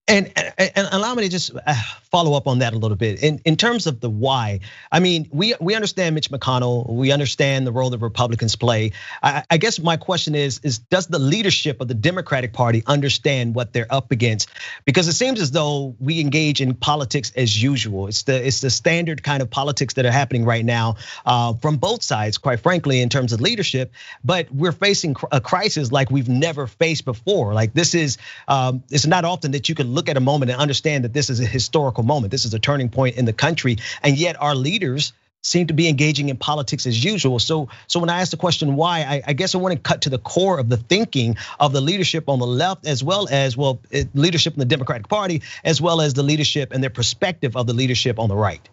And, 0.08 0.32
and 0.58 0.88
allow 0.92 1.14
me 1.14 1.22
to 1.22 1.28
just 1.28 1.50
uh, 1.54 1.74
follow 2.10 2.34
up 2.34 2.46
on 2.46 2.60
that 2.60 2.72
a 2.72 2.78
little 2.78 2.96
bit. 2.96 3.22
In 3.22 3.40
in 3.44 3.56
terms 3.56 3.86
of 3.86 4.00
the 4.00 4.08
why, 4.08 4.60
I 4.90 5.00
mean, 5.00 5.28
we 5.32 5.54
we 5.60 5.74
understand 5.74 6.14
Mitch 6.14 6.30
McConnell, 6.30 6.88
we 6.88 7.12
understand 7.12 7.66
the 7.66 7.72
role 7.72 7.90
that 7.90 7.98
Republicans 7.98 8.56
play. 8.56 8.92
I, 9.22 9.44
I 9.50 9.56
guess 9.58 9.78
my 9.78 9.96
question 9.96 10.34
is 10.34 10.60
is 10.62 10.78
does 10.78 11.08
the 11.08 11.18
leadership 11.18 11.80
of 11.80 11.88
the 11.88 11.94
Democratic 11.94 12.52
Party 12.52 12.82
understand 12.86 13.54
what 13.54 13.72
they're 13.72 13.92
up 13.92 14.10
against? 14.10 14.48
Because 14.84 15.08
it 15.08 15.12
seems 15.12 15.40
as 15.40 15.50
though 15.50 15.94
we 16.00 16.20
engage 16.20 16.60
in 16.60 16.74
politics 16.74 17.32
as 17.36 17.62
usual. 17.62 18.06
It's 18.08 18.22
the 18.22 18.46
it's 18.46 18.60
the 18.60 18.70
standard 18.70 19.22
kind 19.22 19.42
of 19.42 19.50
politics 19.50 19.94
that 19.94 20.06
are 20.06 20.12
happening 20.12 20.44
right 20.44 20.64
now 20.64 20.96
uh, 21.26 21.54
from 21.54 21.76
both 21.76 22.02
sides, 22.02 22.38
quite 22.38 22.60
frankly, 22.60 23.00
in 23.00 23.08
terms 23.08 23.32
of 23.32 23.40
leadership. 23.40 23.92
But 24.24 24.50
we're 24.50 24.72
facing 24.72 25.16
a 25.30 25.40
crisis 25.40 25.92
like 25.92 26.10
we've 26.10 26.28
never 26.28 26.66
faced 26.66 27.04
before. 27.04 27.54
Like 27.54 27.74
this 27.74 27.94
is 27.94 28.18
um, 28.48 28.82
it's 28.90 29.06
not 29.06 29.24
often 29.34 29.50
that 29.50 29.68
you 29.68 29.74
can 29.74 29.92
look 29.92 30.08
at 30.08 30.16
a 30.16 30.20
moment 30.20 30.52
and 30.52 30.60
understand 30.60 31.02
that 31.02 31.12
this 31.12 31.28
is 31.28 31.40
a 31.40 31.44
historical 31.44 32.04
moment. 32.04 32.30
This 32.30 32.44
is 32.44 32.54
a 32.54 32.60
turning 32.60 32.88
point 32.88 33.16
in 33.16 33.24
the 33.24 33.32
country, 33.32 33.78
and 34.00 34.16
yet 34.16 34.40
our 34.40 34.54
leaders 34.54 35.12
seem 35.42 35.66
to 35.66 35.74
be 35.74 35.88
engaging 35.88 36.28
in 36.28 36.36
politics 36.36 36.86
as 36.86 37.04
usual. 37.04 37.40
So, 37.40 37.68
so 37.88 37.98
when 37.98 38.08
I 38.08 38.20
ask 38.20 38.30
the 38.30 38.36
question 38.36 38.76
why, 38.76 39.00
I, 39.00 39.22
I, 39.26 39.32
guess 39.34 39.54
I 39.54 39.58
want 39.58 39.74
to 39.74 39.80
cut 39.80 40.02
to 40.02 40.08
the 40.08 40.18
core 40.18 40.58
of 40.58 40.68
the 40.68 40.78
thinking 40.78 41.36
of 41.58 41.72
the 41.72 41.80
leadership 41.80 42.28
on 42.28 42.38
the 42.38 42.46
left, 42.46 42.86
as 42.86 43.02
well 43.02 43.28
as 43.28 43.56
well 43.56 43.80
leadership 44.14 44.54
in 44.54 44.60
the 44.60 44.64
Democratic 44.64 45.08
Party, 45.08 45.42
as 45.64 45.82
well 45.82 46.00
as 46.00 46.14
the 46.14 46.22
leadership 46.22 46.72
and 46.72 46.80
their 46.80 46.90
perspective 46.90 47.56
of 47.56 47.66
the 47.66 47.74
leadership 47.74 48.18
on 48.20 48.28
the 48.28 48.36
right. 48.36 48.66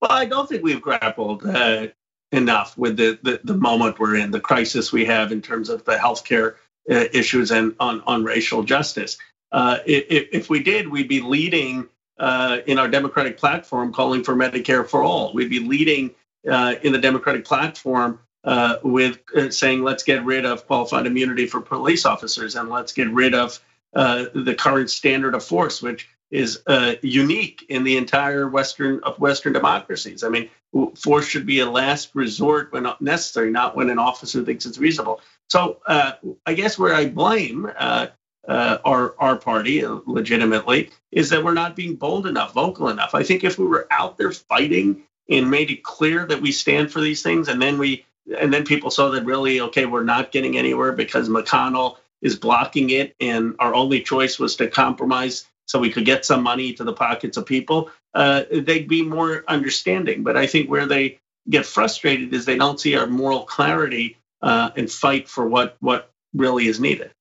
Well, 0.00 0.10
I 0.10 0.24
don't 0.24 0.48
think 0.48 0.64
we've 0.64 0.82
grappled 0.82 1.46
uh, 1.46 1.88
enough 2.32 2.76
with 2.76 2.96
the, 2.96 3.18
the, 3.22 3.40
the 3.44 3.54
moment 3.54 4.00
we're 4.00 4.16
in, 4.16 4.30
the 4.30 4.40
crisis 4.40 4.90
we 4.92 5.04
have 5.04 5.30
in 5.30 5.42
terms 5.42 5.68
of 5.68 5.84
the 5.84 5.96
healthcare 5.96 6.56
issues 6.86 7.50
and 7.50 7.74
on, 7.78 8.02
on 8.06 8.24
racial 8.24 8.62
justice. 8.62 9.18
Uh, 9.52 9.78
if, 9.86 10.28
if, 10.32 10.50
we 10.50 10.62
did, 10.62 10.88
we'd 10.88 11.08
be 11.08 11.20
leading 11.20 11.86
uh, 12.18 12.58
in 12.66 12.78
our 12.78 12.88
Democratic 12.88 13.36
platform 13.36 13.92
calling 13.92 14.24
for 14.24 14.34
Medicare 14.34 14.88
for 14.88 15.02
all. 15.02 15.32
We'd 15.34 15.50
be 15.50 15.60
leading 15.60 16.14
uh, 16.50 16.74
in 16.82 16.92
the 16.92 16.98
Democratic 16.98 17.44
platform 17.44 18.18
uh, 18.44 18.76
with 18.82 19.18
uh, 19.36 19.50
saying, 19.50 19.82
let's 19.82 20.02
get 20.02 20.24
rid 20.24 20.44
of 20.44 20.66
qualified 20.66 21.06
immunity 21.06 21.46
for 21.46 21.60
police 21.60 22.06
officers 22.06 22.56
and 22.56 22.70
let's 22.70 22.92
get 22.92 23.10
rid 23.10 23.34
of 23.34 23.60
the 23.94 24.56
current 24.58 24.90
standard 24.90 25.34
of 25.34 25.44
force, 25.44 25.82
which 25.82 26.08
is 26.30 26.62
unique 27.02 27.66
in 27.68 27.84
the 27.84 27.98
entire 27.98 28.48
Western 28.48 29.00
of 29.00 29.18
Western 29.18 29.52
democracies. 29.52 30.24
I 30.24 30.30
mean, 30.30 30.48
force 30.96 31.26
should 31.26 31.44
be 31.44 31.60
a 31.60 31.70
last 31.70 32.10
resort 32.14 32.72
when 32.72 32.86
necessary, 33.00 33.50
not 33.50 33.76
when 33.76 33.90
an 33.90 33.98
officer 33.98 34.42
thinks 34.42 34.64
it's 34.64 34.78
reasonable. 34.78 35.20
So 35.52 35.82
uh, 35.86 36.12
I 36.46 36.54
guess 36.54 36.78
where 36.78 36.94
I 36.94 37.08
blame 37.08 37.70
uh, 37.76 38.06
uh, 38.48 38.78
our 38.86 39.14
our 39.18 39.36
party 39.36 39.84
legitimately 39.84 40.88
is 41.10 41.28
that 41.28 41.44
we're 41.44 41.52
not 41.52 41.76
being 41.76 41.94
bold 41.94 42.26
enough, 42.26 42.54
vocal 42.54 42.88
enough. 42.88 43.14
I 43.14 43.22
think 43.22 43.44
if 43.44 43.58
we 43.58 43.66
were 43.66 43.86
out 43.90 44.16
there 44.16 44.32
fighting 44.32 45.02
and 45.28 45.50
made 45.50 45.70
it 45.70 45.82
clear 45.82 46.24
that 46.24 46.40
we 46.40 46.52
stand 46.52 46.90
for 46.90 47.02
these 47.02 47.22
things, 47.22 47.48
and 47.48 47.60
then 47.60 47.76
we 47.76 48.06
and 48.40 48.50
then 48.50 48.64
people 48.64 48.90
saw 48.90 49.10
that 49.10 49.26
really 49.26 49.60
okay, 49.60 49.84
we're 49.84 50.04
not 50.04 50.32
getting 50.32 50.56
anywhere 50.56 50.92
because 50.92 51.28
McConnell 51.28 51.98
is 52.22 52.34
blocking 52.34 52.88
it, 52.88 53.14
and 53.20 53.54
our 53.58 53.74
only 53.74 54.00
choice 54.00 54.38
was 54.38 54.56
to 54.56 54.68
compromise 54.68 55.46
so 55.66 55.78
we 55.78 55.90
could 55.90 56.06
get 56.06 56.24
some 56.24 56.42
money 56.42 56.72
to 56.72 56.82
the 56.82 56.94
pockets 56.94 57.36
of 57.36 57.44
people. 57.44 57.90
Uh, 58.14 58.44
they'd 58.50 58.88
be 58.88 59.02
more 59.02 59.44
understanding. 59.48 60.22
But 60.22 60.38
I 60.38 60.46
think 60.46 60.70
where 60.70 60.86
they 60.86 61.18
get 61.50 61.66
frustrated 61.66 62.32
is 62.32 62.46
they 62.46 62.56
don't 62.56 62.80
see 62.80 62.96
our 62.96 63.06
moral 63.06 63.42
clarity 63.42 64.16
uh, 64.42 64.70
and 64.76 64.90
fight 64.90 65.28
for 65.28 65.46
what 65.46 65.76
what 65.80 66.12
really 66.34 66.66
is 66.66 66.80
needed. 66.80 67.12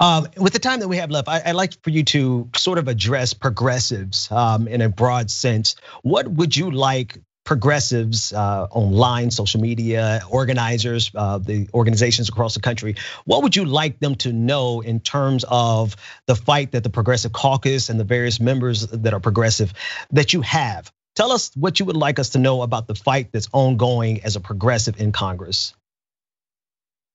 Um, 0.00 0.28
with 0.36 0.52
the 0.52 0.60
time 0.60 0.80
that 0.80 0.88
we 0.88 0.98
have 0.98 1.10
left, 1.10 1.28
I, 1.28 1.42
would 1.46 1.56
like 1.56 1.82
for 1.82 1.90
you 1.90 2.04
to 2.04 2.48
sort 2.54 2.78
of 2.78 2.86
address 2.86 3.34
progressives 3.34 4.30
um, 4.30 4.68
in 4.68 4.80
a 4.80 4.88
broad 4.88 5.30
sense. 5.30 5.74
What 6.02 6.28
would 6.28 6.56
you 6.56 6.70
like 6.70 7.18
progressives 7.48 8.30
uh, 8.32 8.66
online, 8.70 9.30
social 9.30 9.58
media, 9.58 10.20
organizers, 10.28 11.10
uh, 11.14 11.38
the 11.38 11.66
organizations 11.72 12.28
across 12.28 12.52
the 12.52 12.60
country, 12.60 12.94
what 13.24 13.42
would 13.42 13.56
you 13.56 13.64
like 13.64 13.98
them 14.00 14.14
to 14.14 14.34
know 14.34 14.82
in 14.82 15.00
terms 15.00 15.46
of 15.48 15.96
the 16.26 16.36
fight 16.36 16.72
that 16.72 16.82
the 16.82 16.90
Progressive 16.90 17.32
Caucus 17.32 17.88
and 17.88 17.98
the 17.98 18.04
various 18.04 18.38
members 18.38 18.86
that 18.88 19.14
are 19.14 19.20
progressive 19.20 19.72
that 20.10 20.34
you 20.34 20.42
have? 20.42 20.92
Tell 21.16 21.32
us 21.32 21.50
what 21.54 21.80
you 21.80 21.86
would 21.86 21.96
like 21.96 22.18
us 22.18 22.28
to 22.30 22.38
know 22.38 22.60
about 22.60 22.86
the 22.86 22.94
fight 22.94 23.32
that's 23.32 23.48
ongoing 23.54 24.22
as 24.24 24.36
a 24.36 24.40
progressive 24.40 25.00
in 25.00 25.10
Congress 25.10 25.72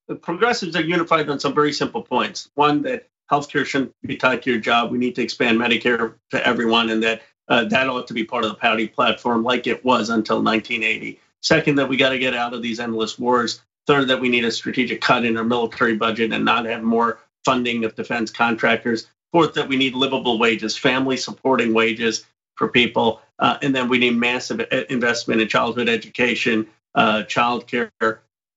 the 0.07 0.15
progressives 0.15 0.75
are 0.75 0.81
unified 0.81 1.29
on 1.29 1.39
some 1.39 1.53
very 1.53 1.73
simple 1.73 2.01
points. 2.01 2.49
One, 2.55 2.81
that 2.83 3.07
healthcare 3.31 3.65
shouldn't 3.65 3.93
be 4.01 4.17
tied 4.17 4.43
to 4.43 4.51
your 4.51 4.59
job. 4.59 4.91
We 4.91 4.97
need 4.97 5.15
to 5.15 5.23
expand 5.23 5.59
Medicare 5.59 6.15
to 6.31 6.47
everyone, 6.47 6.89
and 6.89 7.03
that 7.03 7.21
uh, 7.47 7.65
that 7.65 7.89
ought 7.89 8.07
to 8.07 8.13
be 8.13 8.23
part 8.23 8.45
of 8.45 8.51
the 8.51 8.55
party 8.55 8.87
platform, 8.87 9.43
like 9.43 9.67
it 9.67 9.83
was 9.83 10.09
until 10.09 10.41
1980. 10.41 11.19
Second, 11.41 11.75
that 11.75 11.89
we 11.89 11.97
got 11.97 12.09
to 12.09 12.19
get 12.19 12.33
out 12.33 12.53
of 12.53 12.61
these 12.61 12.79
endless 12.79 13.19
wars. 13.19 13.61
Third, 13.85 14.07
that 14.07 14.21
we 14.21 14.29
need 14.29 14.45
a 14.45 14.51
strategic 14.51 15.01
cut 15.01 15.25
in 15.25 15.35
our 15.35 15.43
military 15.43 15.97
budget 15.97 16.31
and 16.31 16.45
not 16.45 16.65
have 16.65 16.83
more 16.83 17.19
funding 17.43 17.83
of 17.83 17.95
defense 17.95 18.31
contractors. 18.31 19.07
Fourth, 19.33 19.55
that 19.55 19.67
we 19.67 19.75
need 19.75 19.93
livable 19.93 20.39
wages, 20.39 20.77
family 20.77 21.17
supporting 21.17 21.73
wages 21.73 22.25
for 22.55 22.69
people. 22.69 23.21
Uh, 23.39 23.57
and 23.61 23.75
then 23.75 23.89
we 23.89 23.97
need 23.97 24.15
massive 24.15 24.61
investment 24.89 25.41
in 25.41 25.49
childhood 25.49 25.89
education, 25.89 26.67
uh, 26.95 27.23
child 27.23 27.67
care, 27.67 27.91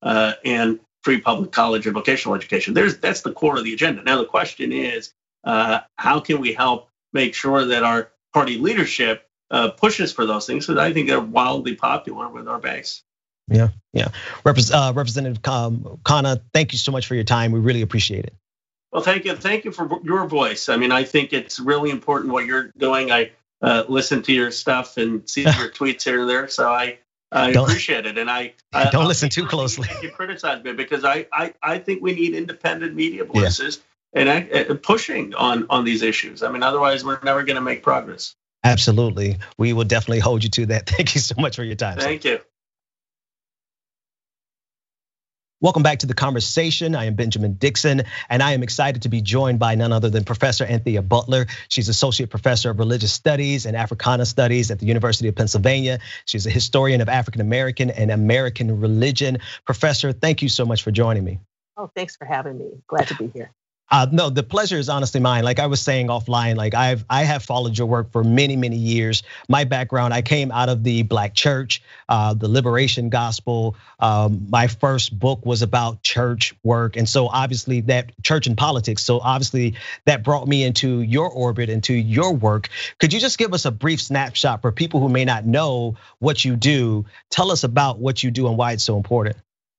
uh, 0.02 0.34
and 0.44 0.78
free 1.06 1.20
public 1.20 1.52
college 1.52 1.86
and 1.86 1.94
vocational 1.94 2.34
education. 2.34 2.74
There's 2.74 2.98
that's 2.98 3.20
the 3.20 3.30
core 3.30 3.56
of 3.56 3.62
the 3.62 3.72
agenda. 3.72 4.02
Now 4.02 4.18
the 4.18 4.24
question 4.24 4.72
is, 4.72 5.14
uh, 5.44 5.78
how 5.94 6.18
can 6.18 6.40
we 6.40 6.52
help 6.52 6.88
make 7.12 7.32
sure 7.32 7.64
that 7.66 7.84
our 7.84 8.10
party 8.34 8.58
leadership 8.58 9.24
uh, 9.52 9.70
pushes 9.70 10.12
for 10.12 10.26
those 10.26 10.48
things? 10.48 10.66
Because 10.66 10.80
I 10.80 10.92
think 10.92 11.06
they're 11.06 11.20
wildly 11.20 11.76
popular 11.76 12.28
with 12.28 12.48
our 12.48 12.58
base. 12.58 13.04
Yeah, 13.46 13.68
yeah. 13.92 14.08
Repres- 14.44 14.72
uh, 14.72 14.92
Representative 14.94 15.42
Khanna, 15.42 16.40
thank 16.52 16.72
you 16.72 16.78
so 16.78 16.90
much 16.90 17.06
for 17.06 17.14
your 17.14 17.22
time. 17.22 17.52
We 17.52 17.60
really 17.60 17.82
appreciate 17.82 18.24
it. 18.24 18.34
Well, 18.90 19.02
thank 19.02 19.26
you. 19.26 19.36
Thank 19.36 19.64
you 19.64 19.70
for 19.70 19.88
your 20.02 20.26
voice. 20.26 20.68
I 20.68 20.76
mean, 20.76 20.90
I 20.90 21.04
think 21.04 21.32
it's 21.32 21.60
really 21.60 21.90
important 21.90 22.32
what 22.32 22.46
you're 22.46 22.72
doing. 22.76 23.12
I 23.12 23.30
uh, 23.62 23.84
listen 23.88 24.22
to 24.22 24.32
your 24.32 24.50
stuff 24.50 24.96
and 24.96 25.30
see 25.30 25.42
your 25.42 25.52
tweets 25.78 26.02
here 26.02 26.22
and 26.22 26.28
there. 26.28 26.48
So 26.48 26.68
I 26.68 26.98
I 27.32 27.52
don't, 27.52 27.68
appreciate 27.68 28.06
it, 28.06 28.18
and 28.18 28.30
I, 28.30 28.54
I 28.72 28.90
don't 28.92 29.06
listen 29.06 29.28
too 29.28 29.46
closely. 29.46 29.88
You 30.00 30.10
criticize 30.10 30.62
me 30.62 30.72
because 30.72 31.04
I, 31.04 31.26
I 31.32 31.54
I 31.62 31.78
think 31.78 32.02
we 32.02 32.14
need 32.14 32.34
independent 32.34 32.94
media 32.94 33.24
voices 33.24 33.82
yeah. 34.12 34.20
and 34.20 34.30
I, 34.30 34.60
uh, 34.60 34.74
pushing 34.74 35.34
on 35.34 35.66
on 35.68 35.84
these 35.84 36.02
issues. 36.02 36.42
I 36.42 36.50
mean, 36.50 36.62
otherwise 36.62 37.04
we're 37.04 37.18
never 37.22 37.42
going 37.42 37.56
to 37.56 37.62
make 37.62 37.82
progress. 37.82 38.36
Absolutely, 38.64 39.38
we 39.58 39.72
will 39.72 39.84
definitely 39.84 40.20
hold 40.20 40.44
you 40.44 40.50
to 40.50 40.66
that. 40.66 40.86
Thank 40.88 41.14
you 41.14 41.20
so 41.20 41.34
much 41.38 41.56
for 41.56 41.64
your 41.64 41.76
time. 41.76 41.98
Thank 41.98 42.22
sir. 42.22 42.30
you. 42.30 42.40
Welcome 45.62 45.82
back 45.82 46.00
to 46.00 46.06
the 46.06 46.12
conversation. 46.12 46.94
I 46.94 47.06
am 47.06 47.14
Benjamin 47.14 47.54
Dixon, 47.54 48.02
and 48.28 48.42
I 48.42 48.52
am 48.52 48.62
excited 48.62 49.00
to 49.02 49.08
be 49.08 49.22
joined 49.22 49.58
by 49.58 49.74
none 49.74 49.90
other 49.90 50.10
than 50.10 50.22
Professor 50.22 50.66
Anthea 50.66 51.00
Butler. 51.00 51.46
She's 51.68 51.88
Associate 51.88 52.28
Professor 52.28 52.68
of 52.68 52.78
Religious 52.78 53.10
Studies 53.14 53.64
and 53.64 53.74
Africana 53.74 54.26
Studies 54.26 54.70
at 54.70 54.80
the 54.80 54.84
University 54.84 55.28
of 55.28 55.34
Pennsylvania. 55.34 56.00
She's 56.26 56.46
a 56.46 56.50
historian 56.50 57.00
of 57.00 57.08
African 57.08 57.40
American 57.40 57.88
and 57.88 58.10
American 58.10 58.80
religion. 58.80 59.38
Professor, 59.64 60.12
thank 60.12 60.42
you 60.42 60.50
so 60.50 60.66
much 60.66 60.82
for 60.82 60.90
joining 60.90 61.24
me. 61.24 61.40
Oh, 61.78 61.90
thanks 61.96 62.16
for 62.16 62.26
having 62.26 62.58
me. 62.58 62.72
Glad 62.86 63.08
to 63.08 63.14
be 63.14 63.28
here. 63.28 63.50
Uh, 63.88 64.06
no, 64.10 64.30
the 64.30 64.42
pleasure 64.42 64.78
is 64.78 64.88
honestly 64.88 65.20
mine. 65.20 65.44
Like 65.44 65.60
I 65.60 65.66
was 65.66 65.80
saying 65.80 66.08
offline, 66.08 66.56
like 66.56 66.74
I've 66.74 67.04
I 67.08 67.22
have 67.22 67.44
followed 67.44 67.78
your 67.78 67.86
work 67.86 68.10
for 68.10 68.24
many 68.24 68.56
many 68.56 68.76
years. 68.76 69.22
My 69.48 69.64
background, 69.64 70.12
I 70.12 70.22
came 70.22 70.50
out 70.50 70.68
of 70.68 70.82
the 70.82 71.02
Black 71.02 71.34
Church, 71.34 71.82
uh, 72.08 72.34
the 72.34 72.48
Liberation 72.48 73.10
Gospel. 73.10 73.76
Um, 74.00 74.46
my 74.50 74.66
first 74.66 75.16
book 75.16 75.46
was 75.46 75.62
about 75.62 76.02
church 76.02 76.52
work, 76.64 76.96
and 76.96 77.08
so 77.08 77.28
obviously 77.28 77.80
that 77.82 78.10
church 78.22 78.48
and 78.48 78.56
politics. 78.56 79.04
So 79.04 79.20
obviously 79.20 79.74
that 80.04 80.24
brought 80.24 80.48
me 80.48 80.64
into 80.64 81.02
your 81.02 81.30
orbit, 81.30 81.68
into 81.68 81.94
your 81.94 82.32
work. 82.32 82.68
Could 82.98 83.12
you 83.12 83.20
just 83.20 83.38
give 83.38 83.54
us 83.54 83.66
a 83.66 83.70
brief 83.70 84.02
snapshot 84.02 84.62
for 84.62 84.72
people 84.72 84.98
who 84.98 85.08
may 85.08 85.24
not 85.24 85.46
know 85.46 85.96
what 86.18 86.44
you 86.44 86.56
do? 86.56 87.04
Tell 87.30 87.52
us 87.52 87.62
about 87.62 88.00
what 88.00 88.22
you 88.22 88.32
do 88.32 88.48
and 88.48 88.56
why 88.56 88.72
it's 88.72 88.84
so 88.84 88.96
important. 88.96 89.36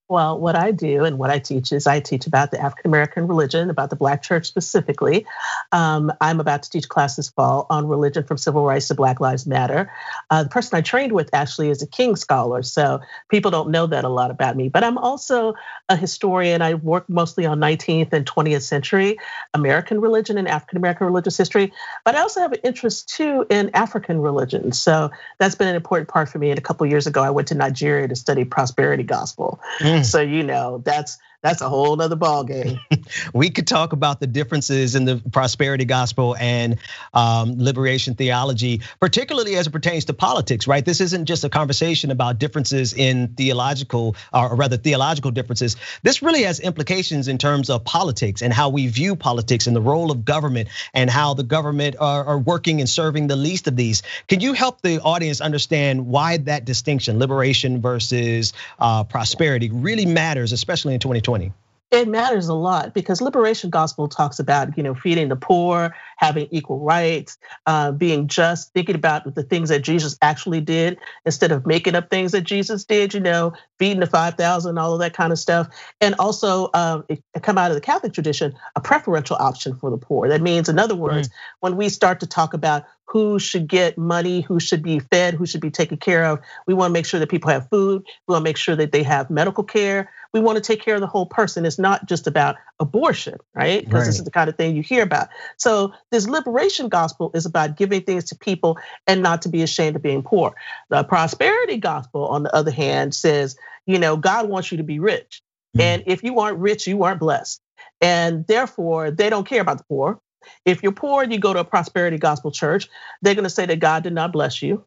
Well, 0.10 0.40
what 0.40 0.56
I 0.56 0.72
do 0.72 1.04
and 1.04 1.18
what 1.18 1.30
I 1.30 1.40
teach 1.40 1.74
is 1.74 1.86
I 1.86 2.00
teach 2.00 2.28
about 2.28 2.52
the 2.52 2.62
African 2.62 2.90
American 2.90 3.28
religion, 3.28 3.70
about 3.70 3.90
the 3.90 3.98
Black 3.98 4.22
church 4.22 4.46
specifically. 4.46 5.26
Um, 5.74 6.14
I'm 6.22 6.40
about 6.40 6.64
to 6.64 6.70
teach 6.70 6.88
class 6.88 7.18
this 7.18 7.30
fall 7.30 7.68
on 7.70 7.90
religion 7.90 8.24
from 8.24 8.38
civil 8.38 8.64
rights 8.64 8.88
to 8.88 8.96
Black 8.96 9.20
Lives 9.20 9.46
Matter. 9.46 9.92
Uh, 10.30 10.44
the 10.44 10.50
person 10.50 10.78
I 10.78 10.82
trained 10.82 11.12
with 11.12 11.30
actually 11.34 11.70
is 11.72 11.82
a 11.82 11.88
King 11.88 12.16
scholar, 12.16 12.64
so 12.64 13.02
people 13.30 13.52
don't 13.52 13.70
know 13.70 13.86
that 13.86 14.06
a 14.06 14.10
lot 14.10 14.32
about 14.32 14.56
me. 14.56 14.70
But 14.70 14.86
I'm 14.86 14.98
also 14.98 15.56
a 15.90 15.98
historian. 15.98 16.62
I 16.62 16.76
work 16.76 17.10
mostly 17.10 17.46
on 17.46 17.60
19th 17.60 18.14
and 18.14 18.26
20th 18.26 18.62
century 18.62 19.18
American 19.54 20.00
religion 20.00 20.38
and 20.38 20.48
African 20.48 20.78
American 20.78 21.08
religious 21.08 21.36
history. 21.36 21.74
But 22.06 22.16
I 22.16 22.22
also 22.22 22.40
have 22.40 22.54
an 22.54 22.60
interest 22.64 23.10
too 23.10 23.46
in 23.50 23.72
African 23.74 24.22
religion. 24.22 24.72
So 24.72 25.12
that's 25.38 25.56
been 25.56 25.68
an 25.68 25.76
important 25.76 26.08
part 26.08 26.30
for 26.30 26.40
me. 26.40 26.50
And 26.50 26.58
a 26.58 26.62
couple 26.62 26.88
years 26.88 27.08
ago, 27.08 27.22
I 27.22 27.30
went 27.30 27.50
to 27.50 27.56
Nigeria 27.56 28.08
to 28.08 28.16
study 28.16 28.46
prosperity 28.46 29.04
gospel. 29.04 29.60
Mm. 29.80 29.97
So 30.04 30.22
you 30.22 30.44
know 30.44 30.82
that's 30.84 31.18
that's 31.44 31.62
a 31.62 31.70
whole 31.70 32.02
other 32.02 32.16
ball 32.16 32.44
game. 32.44 32.80
we 33.34 33.52
could 33.52 33.68
talk 33.68 33.94
about 33.94 34.20
the 34.20 34.26
differences 34.26 34.96
in 34.96 35.06
the 35.06 35.22
prosperity 35.32 35.86
gospel 35.86 36.36
and 36.36 36.80
um, 37.14 37.64
liberation 37.64 38.16
theology, 38.16 38.82
particularly 39.00 39.56
as 39.56 39.68
it 39.68 39.70
pertains 39.70 40.06
to 40.06 40.14
politics, 40.14 40.66
right? 40.66 40.84
This 40.84 41.00
isn't 41.00 41.26
just 41.26 41.44
a 41.44 41.50
conversation 41.50 42.10
about 42.10 42.40
differences 42.40 42.94
in 42.94 43.36
theological, 43.36 44.16
or 44.34 44.56
rather 44.56 44.78
theological 44.78 45.30
differences. 45.30 45.76
This 46.02 46.24
really 46.24 46.42
has 46.42 46.60
implications 46.60 47.28
in 47.28 47.38
terms 47.38 47.70
of 47.70 47.86
politics 47.86 48.42
and 48.42 48.52
how 48.52 48.70
we 48.70 48.88
view 48.88 49.16
politics 49.16 49.68
and 49.68 49.76
the 49.76 49.82
role 49.82 50.10
of 50.12 50.26
government 50.26 50.70
and 50.96 51.08
how 51.08 51.36
the 51.36 51.44
government 51.44 51.98
are, 52.00 52.26
are 52.26 52.40
working 52.40 52.80
and 52.80 52.90
serving 52.90 53.28
the 53.28 53.36
least 53.36 53.68
of 53.68 53.76
these. 53.76 54.02
Can 54.28 54.40
you 54.40 54.54
help 54.54 54.82
the 54.82 55.00
audience 55.02 55.40
understand 55.40 56.08
why 56.08 56.38
that 56.38 56.66
distinction, 56.66 57.20
liberation 57.20 57.80
versus 57.80 58.54
uh, 58.80 59.04
prosperity, 59.04 59.70
really 59.70 60.08
matters, 60.08 60.52
especially 60.52 60.96
in 60.96 61.00
2020? 61.00 61.27
2020? 61.28 61.54
It 61.90 62.10
matters 62.10 62.50
a 62.50 62.54
lot 62.54 62.94
because 62.94 63.22
liberation 63.22 63.70
gospel 63.70 64.10
talks 64.10 64.40
about, 64.40 64.78
you 64.78 64.84
know, 64.84 64.94
feeding 64.94 65.30
the 65.30 65.38
poor, 65.38 65.96
having 66.18 66.50
equal 66.52 66.80
rights, 66.80 67.38
uh, 67.66 67.94
being 67.94 68.28
just, 68.28 68.74
thinking 68.74 68.96
about 68.96 69.36
the 69.36 69.44
things 69.44 69.70
that 69.70 69.84
Jesus 69.84 70.18
actually 70.22 70.60
did 70.60 70.98
instead 71.26 71.54
of 71.54 71.66
making 71.66 71.96
up 71.96 72.10
things 72.10 72.34
that 72.34 72.42
Jesus 72.42 72.84
did, 72.84 73.14
you 73.14 73.22
know, 73.22 73.54
feeding 73.80 74.02
the 74.02 74.06
5,000, 74.06 74.78
all 74.78 74.94
of 74.96 75.00
that 75.00 75.14
kind 75.14 75.32
of 75.32 75.40
stuff. 75.40 75.70
And 76.02 76.14
also 76.20 76.70
um, 76.74 77.06
it 77.08 77.24
come 77.42 77.58
out 77.58 77.72
of 77.72 77.76
the 77.76 77.82
Catholic 77.82 78.12
tradition, 78.12 78.54
a 78.76 78.82
preferential 78.82 79.38
option 79.40 79.74
for 79.74 79.90
the 79.90 79.98
poor. 79.98 80.28
That 80.28 80.42
means, 80.42 80.68
in 80.68 80.80
other 80.80 80.96
words, 80.96 81.30
right. 81.30 81.38
when 81.62 81.78
we 81.78 81.88
start 81.88 82.20
to 82.20 82.28
talk 82.28 82.54
about 82.54 82.84
who 83.06 83.40
should 83.40 83.68
get 83.68 83.98
money, 83.98 84.42
who 84.42 84.60
should 84.60 84.84
be 84.84 85.00
fed, 85.00 85.34
who 85.34 85.46
should 85.46 85.62
be 85.62 85.72
taken 85.72 85.96
care 85.96 86.26
of. 86.26 86.40
We 86.68 86.74
want 86.74 86.90
to 86.90 86.94
make 86.94 87.06
sure 87.06 87.22
that 87.22 87.30
people 87.30 87.50
have 87.50 87.70
food. 87.70 88.06
We 88.28 88.34
want 88.34 88.42
to 88.42 88.50
make 88.50 88.58
sure 88.58 88.76
that 88.76 88.92
they 88.92 89.04
have 89.04 89.30
medical 89.30 89.64
care. 89.64 90.12
We 90.34 90.40
want 90.40 90.58
to 90.58 90.62
take 90.62 90.82
care 90.82 90.96
of 90.96 91.02
the 91.02 91.08
whole 91.08 91.26
person. 91.26 91.66
It's 91.66 91.80
not 91.80 92.08
just 92.08 92.28
about 92.28 92.56
abortion, 92.80 93.38
right? 93.54 93.84
Because 93.84 94.02
right. 94.02 94.06
this 94.06 94.20
is 94.20 94.26
the 94.26 94.32
kind 94.32 94.50
of 94.50 94.56
thing 94.56 94.76
you 94.76 94.84
hear 94.84 95.04
about. 95.04 95.30
So 95.58 95.94
this 96.12 96.28
liberation 96.28 96.90
gospel 96.90 97.32
is 97.34 97.46
about 97.46 97.78
giving 97.78 98.02
things 98.02 98.26
to 98.26 98.36
people 98.36 98.78
and 99.08 99.22
not 99.22 99.42
to 99.44 99.50
be 99.50 99.64
ashamed 99.64 99.96
of 99.96 100.02
being 100.02 100.24
poor. 100.24 100.54
The 100.90 101.04
prosperity 101.04 101.78
gospel, 101.78 102.28
on 102.28 102.44
the 102.44 102.54
other 102.56 102.72
hand, 102.72 103.16
says, 103.16 103.58
you 103.86 104.00
know, 104.00 104.18
God 104.18 104.50
wants 104.50 104.72
you 104.72 104.78
to 104.78 104.84
be 104.84 105.00
rich. 105.00 105.42
Mm-hmm. 105.76 105.82
And 105.82 106.04
if 106.08 106.24
you 106.24 106.40
aren't 106.40 106.60
rich, 106.60 106.88
you 106.88 107.04
aren't 107.04 107.20
blessed. 107.20 107.62
And 108.02 108.46
therefore, 108.48 109.12
they 109.12 109.30
don't 109.30 109.48
care 109.48 109.62
about 109.62 109.80
the 109.80 109.84
poor. 109.86 110.20
If 110.66 110.84
you're 110.84 110.92
poor 110.92 111.24
and 111.24 111.32
you 111.32 111.40
go 111.40 111.54
to 111.54 111.60
a 111.60 111.66
prosperity 111.66 112.18
gospel 112.18 112.52
church, 112.52 112.90
they're 113.22 113.36
going 113.36 113.44
to 113.44 113.50
say 113.50 113.66
that 113.66 113.80
God 113.80 114.04
did 114.04 114.14
not 114.14 114.32
bless 114.32 114.62
you. 114.62 114.84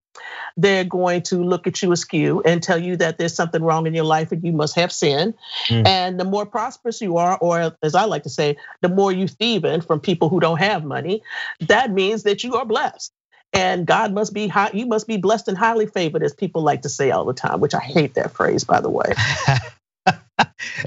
They're 0.57 0.85
going 0.85 1.23
to 1.23 1.42
look 1.42 1.66
at 1.66 1.83
you 1.83 1.92
askew 1.92 2.42
and 2.45 2.62
tell 2.62 2.78
you 2.78 2.97
that 2.97 3.19
there's 3.19 3.35
something 3.35 3.62
wrong 3.62 3.87
in 3.87 3.95
your 3.95 4.04
life 4.04 4.33
and 4.33 4.45
you 4.45 4.52
must 4.52 4.75
have 4.76 4.92
sin. 4.92 5.35
Mm. 5.69 5.87
And 5.87 6.21
the 6.21 6.25
more 6.25 6.45
prosperous 6.45 7.00
you 7.00 7.16
are, 7.16 7.38
or 7.38 7.76
as 7.83 7.95
I 7.95 8.04
like 8.04 8.25
to 8.25 8.30
say, 8.30 8.57
the 8.80 8.88
more 8.88 9.12
you 9.12 9.28
thieving 9.28 9.80
from 9.80 10.00
people 10.00 10.28
who 10.28 10.40
don't 10.40 10.59
have 10.59 10.85
money, 10.85 11.23
that 11.61 11.90
means 11.90 12.25
that 12.25 12.45
you 12.45 12.54
are 12.54 12.64
blessed. 12.64 13.12
And 13.52 13.85
God 13.87 14.12
must 14.12 14.33
be 14.33 14.47
high, 14.47 14.71
you 14.73 14.87
must 14.87 15.09
be 15.09 15.16
blessed 15.16 15.49
and 15.49 15.59
highly 15.59 15.87
favored, 15.87 16.23
as 16.23 16.33
people 16.33 16.62
like 16.62 16.83
to 16.83 16.88
say 16.88 17.11
all 17.11 17.25
the 17.25 17.35
time, 17.35 17.59
which 17.61 17.75
I 17.75 17.80
hate 17.80 18.14
that 18.14 18.33
phrase, 18.33 18.62
by 18.62 18.80
the 18.80 18.90
way. 18.90 19.12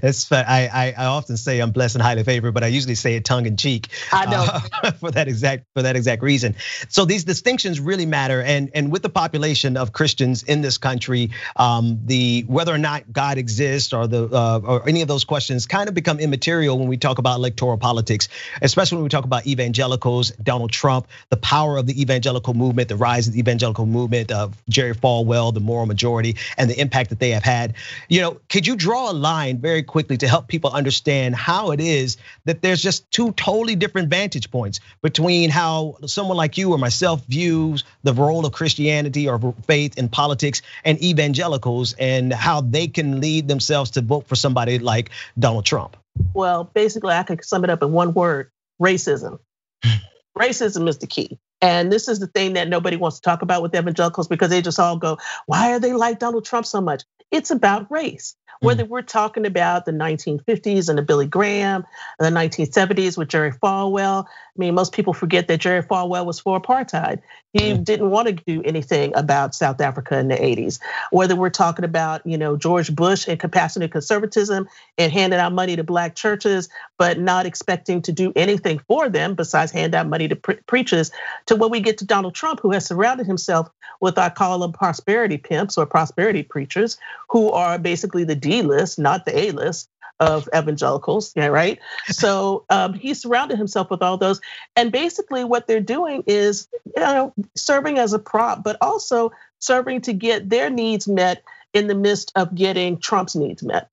it's 0.04 0.30
I, 0.32 0.94
I 0.98 1.06
often 1.06 1.38
say 1.38 1.60
I'm 1.60 1.72
blessed 1.72 1.96
and 1.96 2.02
highly 2.02 2.24
favored, 2.24 2.54
but 2.54 2.64
I 2.64 2.68
usually 2.68 2.96
say 2.96 3.16
it 3.16 3.24
tongue 3.24 3.46
in 3.46 3.56
cheek. 3.56 3.88
I 4.12 4.26
know 4.26 4.46
uh, 4.48 4.92
for 5.00 5.12
that 5.12 5.30
exact 5.30 5.66
for 5.74 5.82
that 5.82 5.96
exact 5.96 6.22
reason. 6.22 6.56
So 6.90 7.06
these 7.06 7.24
distinctions 7.24 7.80
really 7.80 8.06
matter, 8.06 8.42
and 8.42 8.70
and 8.74 8.92
with 8.92 9.02
the 9.02 9.10
population 9.10 9.78
of 9.78 9.94
Christians 9.94 10.44
in 10.44 10.62
this 10.62 10.78
country, 10.78 11.32
um, 11.56 12.02
the 12.04 12.44
whether 12.48 12.74
or 12.74 12.78
not 12.78 13.12
God 13.14 13.38
exists 13.38 13.94
or 13.94 14.08
the 14.08 14.28
uh, 14.32 14.60
or 14.64 14.88
any 14.88 15.02
of 15.02 15.08
those 15.08 15.24
questions 15.24 15.66
kind 15.66 15.88
of 15.88 15.96
become 15.96 16.20
immaterial 16.20 16.78
when 16.78 16.90
we 16.90 16.98
talk 16.98 17.18
about 17.18 17.38
electoral 17.38 17.78
politics, 17.78 18.28
especially 18.62 18.98
when 18.98 19.04
we 19.04 19.10
talk 19.10 19.24
about 19.24 19.48
evangelicals, 19.48 20.32
Donald 20.32 20.72
Trump, 20.72 21.08
the 21.30 21.38
power 21.38 21.78
of 21.78 21.88
the 21.88 22.02
evangelical 22.02 22.54
movement, 22.54 22.90
the 22.90 22.98
rise 22.98 23.28
of 23.28 23.34
the 23.34 23.40
evangelical 23.40 23.86
movement 23.86 24.32
of 24.32 24.62
Jerry 24.68 24.94
Falwell, 24.94 25.54
the 25.54 25.62
moral 25.62 25.86
majority, 25.86 26.36
and 26.58 26.70
the 26.70 26.78
impact 26.80 27.10
that 27.10 27.20
they 27.20 27.30
have 27.30 27.44
had. 27.44 27.76
You 28.10 28.20
know, 28.20 28.42
could 28.50 28.68
you 28.68 28.76
draw 28.76 29.10
a 29.10 29.14
line 29.14 29.60
very 29.60 29.84
quickly 29.94 30.18
to 30.18 30.28
help 30.28 30.48
people 30.48 30.72
understand 30.72 31.36
how 31.36 31.70
it 31.70 31.80
is 31.80 32.18
that 32.46 32.64
there's 32.64 32.82
just 32.82 33.10
two 33.12 33.32
totally 33.34 33.76
different 33.76 34.10
vantage 34.10 34.50
points 34.50 34.80
between 35.04 35.52
how 35.52 35.96
someone 36.08 36.36
like 36.36 36.58
you 36.58 36.72
or 36.72 36.80
myself 36.80 37.24
views 37.28 37.84
the 38.02 38.12
role 38.12 38.44
of 38.44 38.52
Christianity 38.54 39.30
or 39.30 39.54
faith 39.68 39.96
in 39.96 40.10
politics 40.10 40.64
and 40.84 41.00
evangelicals 41.04 41.94
and 42.00 42.34
how 42.34 42.62
they 42.62 42.88
can 42.88 43.22
lead 43.22 43.48
themselves 43.48 43.92
to 43.92 44.02
vote 44.02 44.26
for 44.28 44.36
somebody 44.36 44.80
like 44.80 45.12
Donald 45.38 45.66
Trump? 45.66 45.96
Well, 46.34 46.64
basically, 46.74 47.14
I 47.14 47.22
could 47.22 47.46
sum 47.46 47.64
it 47.64 47.70
up 47.70 47.84
in 47.84 47.92
one 47.92 48.16
word 48.16 48.50
racism. 48.82 49.38
racism 50.36 50.90
is 50.90 50.98
the 50.98 51.08
key. 51.08 51.38
And 51.62 51.94
this 51.94 52.08
is 52.08 52.18
the 52.18 52.26
thing 52.26 52.54
that 52.54 52.68
nobody 52.68 52.98
wants 52.98 53.18
to 53.18 53.22
talk 53.22 53.44
about 53.44 53.62
with 53.62 53.76
evangelicals 53.76 54.28
because 54.28 54.50
they 54.50 54.64
just 54.64 54.80
all 54.80 54.98
go, 54.98 55.20
why 55.46 55.74
are 55.74 55.80
they 55.80 55.94
like 55.94 56.18
Donald 56.18 56.46
Trump 56.46 56.66
so 56.66 56.82
much? 56.82 57.04
It's 57.30 57.52
about 57.52 57.92
race. 57.92 58.36
Whether 58.64 58.86
hmm. 58.86 58.92
we're 58.92 59.02
talking 59.02 59.46
about 59.46 59.86
the 59.86 59.92
1950s 59.92 60.90
and 60.90 60.98
the 60.98 61.02
Billy 61.02 61.28
Graham, 61.28 61.86
the 62.20 62.30
1970s 62.30 63.18
with 63.18 63.28
Jerry 63.28 63.52
Falwell. 63.52 64.26
I 64.56 64.60
mean, 64.60 64.76
most 64.76 64.94
people 64.94 65.14
forget 65.14 65.48
that 65.48 65.60
Jerry 65.60 65.82
Falwell 65.82 66.28
was 66.28 66.40
for 66.40 66.62
apartheid. 66.62 67.22
He 67.54 67.74
hmm. 67.74 67.82
didn't 67.82 68.12
want 68.12 68.28
to 68.28 68.34
do 68.34 68.62
anything 68.64 69.12
about 69.16 69.56
South 69.56 69.82
Africa 69.82 70.20
in 70.20 70.28
the 70.28 70.36
80s. 70.36 70.80
Whether 71.12 71.36
we're 71.36 71.50
talking 71.50 71.84
about, 71.84 72.26
you 72.26 72.38
know, 72.38 72.56
George 72.56 72.96
Bush 72.96 73.28
and 73.28 73.40
compassionate 73.40 73.92
conservatism 73.92 74.68
and 75.00 75.12
handing 75.12 75.40
out 75.40 75.54
money 75.54 75.76
to 75.76 75.84
black 75.84 76.16
churches, 76.16 76.70
but 77.00 77.20
not 77.20 77.48
expecting 77.48 78.04
to 78.04 78.12
do 78.12 78.32
anything 78.36 78.80
for 78.88 79.10
them 79.10 79.34
besides 79.34 79.72
hand 79.72 79.96
out 79.96 80.08
money 80.08 80.28
to 80.28 80.36
pre- 80.36 80.60
preachers, 80.68 81.12
to 81.48 81.56
when 81.56 81.72
we 81.72 81.80
get 81.80 81.98
to 81.98 82.06
Donald 82.06 82.36
Trump, 82.36 82.60
who 82.60 82.72
has 82.72 82.86
surrounded 82.86 83.26
himself 83.26 83.70
with, 84.02 84.20
I 84.20 84.30
call 84.30 84.60
them 84.60 84.72
prosperity 84.72 85.38
pimps 85.38 85.80
or 85.80 85.88
prosperity 85.88 86.44
preachers, 86.44 86.98
who 87.30 87.50
are 87.52 87.80
basically 87.80 88.24
the 88.24 88.36
D 88.36 88.62
list, 88.62 89.00
not 89.00 89.26
the 89.26 89.36
A 89.36 89.52
list 89.52 89.90
of 90.24 90.48
evangelicals, 90.56 91.34
yeah, 91.36 91.48
right? 91.48 91.80
So 92.08 92.66
um, 92.70 92.94
he 92.94 93.14
surrounded 93.14 93.58
himself 93.58 93.90
with 93.90 94.02
all 94.02 94.18
those, 94.18 94.40
and 94.76 94.92
basically 94.92 95.44
what 95.44 95.68
they're 95.68 95.82
doing 95.82 96.24
is, 96.28 96.68
you 96.86 97.02
know, 97.02 97.34
serving 97.56 97.98
as 97.98 98.14
a 98.14 98.20
prop, 98.20 98.64
but 98.64 98.78
also 98.82 99.32
serving 99.60 100.02
to 100.02 100.14
get 100.14 100.50
their 100.50 100.70
needs 100.70 101.08
met 101.08 101.44
in 101.74 101.88
the 101.88 101.96
midst 101.96 102.32
of 102.36 102.56
getting 102.56 103.00
Trump's 103.00 103.36
needs 103.36 103.64
met. 103.64 103.90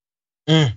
Mm. 0.49 0.75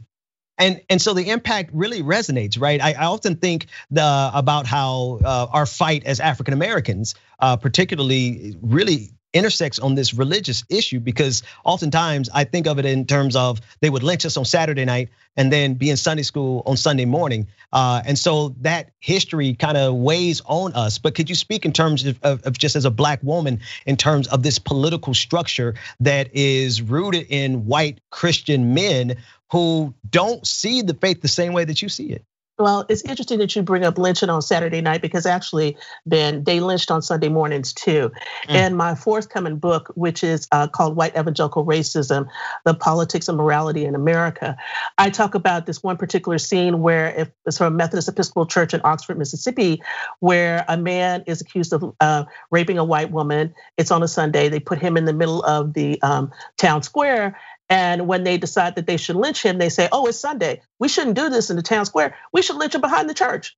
And 0.58 0.82
and 0.90 1.02
so 1.02 1.14
the 1.14 1.30
impact 1.30 1.72
really 1.74 2.02
resonates, 2.02 2.60
right? 2.60 2.82
I, 2.82 2.94
I 2.94 3.06
often 3.06 3.36
think 3.36 3.68
the 3.90 4.32
about 4.34 4.68
how 4.68 5.20
uh, 5.24 5.48
our 5.52 5.66
fight 5.66 6.04
as 6.06 6.20
African 6.20 6.54
Americans, 6.54 7.16
uh, 7.40 7.58
particularly, 7.58 8.56
really 8.62 9.12
intersects 9.34 9.80
on 9.80 9.96
this 9.96 10.13
religious 10.13 10.63
issue 10.70 11.00
because 11.00 11.44
oftentimes 11.66 12.30
I 12.34 12.44
think 12.44 12.68
of 12.68 12.80
it 12.80 12.86
in 12.86 13.06
terms 13.06 13.36
of 13.36 13.60
they 13.82 13.90
would 13.90 14.04
lynch 14.04 14.25
us 14.25 14.38
on 14.38 14.46
Saturday 14.46 14.86
night 14.86 15.10
and 15.36 15.52
then 15.52 15.74
be 15.74 15.90
in 15.90 15.98
Sunday 15.98 16.24
school 16.24 16.62
on 16.66 16.78
Sunday 16.78 17.06
morning. 17.06 17.48
Uh, 17.72 18.02
and 18.06 18.18
so 18.18 18.50
that 18.62 18.92
history 19.00 19.56
kind 19.56 19.78
of 19.78 19.96
weighs 19.96 20.42
on 20.46 20.74
us. 20.74 21.00
But 21.00 21.16
could 21.16 21.30
you 21.30 21.36
speak 21.36 21.66
in 21.66 21.74
terms 21.74 22.06
of, 22.06 22.20
of, 22.24 22.58
just 22.58 22.75
as 22.75 22.86
a 22.86 22.92
black 22.92 23.22
woman, 23.24 23.60
in 23.86 23.98
terms 23.98 24.28
of 24.28 24.44
this 24.44 24.60
political 24.60 25.13
structure 25.13 25.75
that 26.00 26.30
is 26.36 26.82
rooted 26.82 27.28
in 27.30 27.66
white 27.66 28.00
Christian 28.12 28.74
men 28.74 29.18
who 29.52 29.94
don't 30.10 30.46
see 30.46 30.82
the 30.82 30.94
faith 30.94 31.22
the 31.22 31.28
same 31.28 31.54
way 31.54 31.66
that 31.66 31.82
you 31.82 31.90
see 31.90 32.08
it? 32.08 32.24
Well, 32.60 32.86
it's 32.88 33.04
interesting 33.04 33.40
that 33.40 33.56
you 33.56 33.64
bring 33.64 33.84
up 33.84 33.98
lynching 33.98 34.30
on 34.30 34.44
Saturday 34.44 34.80
night 34.80 35.02
because 35.02 35.26
actually, 35.26 35.76
Ben, 36.06 36.44
they 36.44 36.60
lynched 36.60 36.92
on 36.92 37.02
Sunday 37.02 37.30
mornings 37.30 37.74
too. 37.74 38.12
Mm. 38.48 38.54
And 38.54 38.78
my 38.78 38.94
forthcoming 38.94 39.58
book, 39.58 39.92
which 39.96 40.24
is 40.24 40.48
uh, 40.52 40.68
called 40.68 40.96
White 40.96 41.18
Evangelical 41.18 41.66
Racism 41.66 42.28
The 42.64 42.76
Politics 42.76 43.28
of 43.28 43.38
Morality 43.38 43.86
in 43.86 43.96
America, 43.96 44.56
I 45.00 45.10
talk 45.10 45.34
about 45.34 45.66
this 45.66 45.82
one 45.82 45.98
particular 45.98 46.38
scene 46.38 46.82
where 46.82 47.10
if 47.16 47.32
it's 47.48 47.58
from 47.58 47.74
a 47.74 47.76
Methodist 47.76 48.08
Episcopal 48.08 48.46
Church 48.46 48.76
in 48.76 48.82
Oxford, 48.84 49.18
Mississippi, 49.18 49.82
where 50.20 50.64
a 50.68 50.78
man 50.78 51.24
is 51.26 51.42
accused 51.42 51.74
of 51.74 51.96
uh, 52.00 52.26
raping 52.52 52.78
a 52.78 52.84
white 52.84 53.10
woman. 53.10 53.54
It's 53.78 53.90
on 53.90 54.04
a 54.04 54.08
Sunday. 54.08 54.48
They 54.50 54.60
put 54.60 54.78
him 54.78 54.96
in 54.96 55.06
the 55.06 55.14
middle 55.14 55.42
of 55.44 55.74
the 55.74 56.00
um, 56.04 56.32
town 56.58 56.84
square 56.84 57.36
and 57.70 58.08
when 58.08 58.24
they 58.24 58.38
decide 58.38 58.75
that 58.75 58.88
they 58.88 58.98
should 58.98 59.15
lynch 59.15 59.43
him, 59.43 59.58
they 59.58 59.70
say, 59.70 59.88
oh, 59.91 60.05
it's 60.08 60.20
Sunday. 60.20 60.62
We 60.79 60.88
shouldn't 60.88 61.15
do 61.15 61.29
this 61.29 61.50
in 61.50 61.55
the 61.55 61.62
town 61.62 61.86
square. 61.86 62.15
We 62.32 62.41
should 62.41 62.58
lynch 62.58 62.75
him 62.75 62.82
behind 62.82 63.10
the 63.10 63.13
church. 63.13 63.55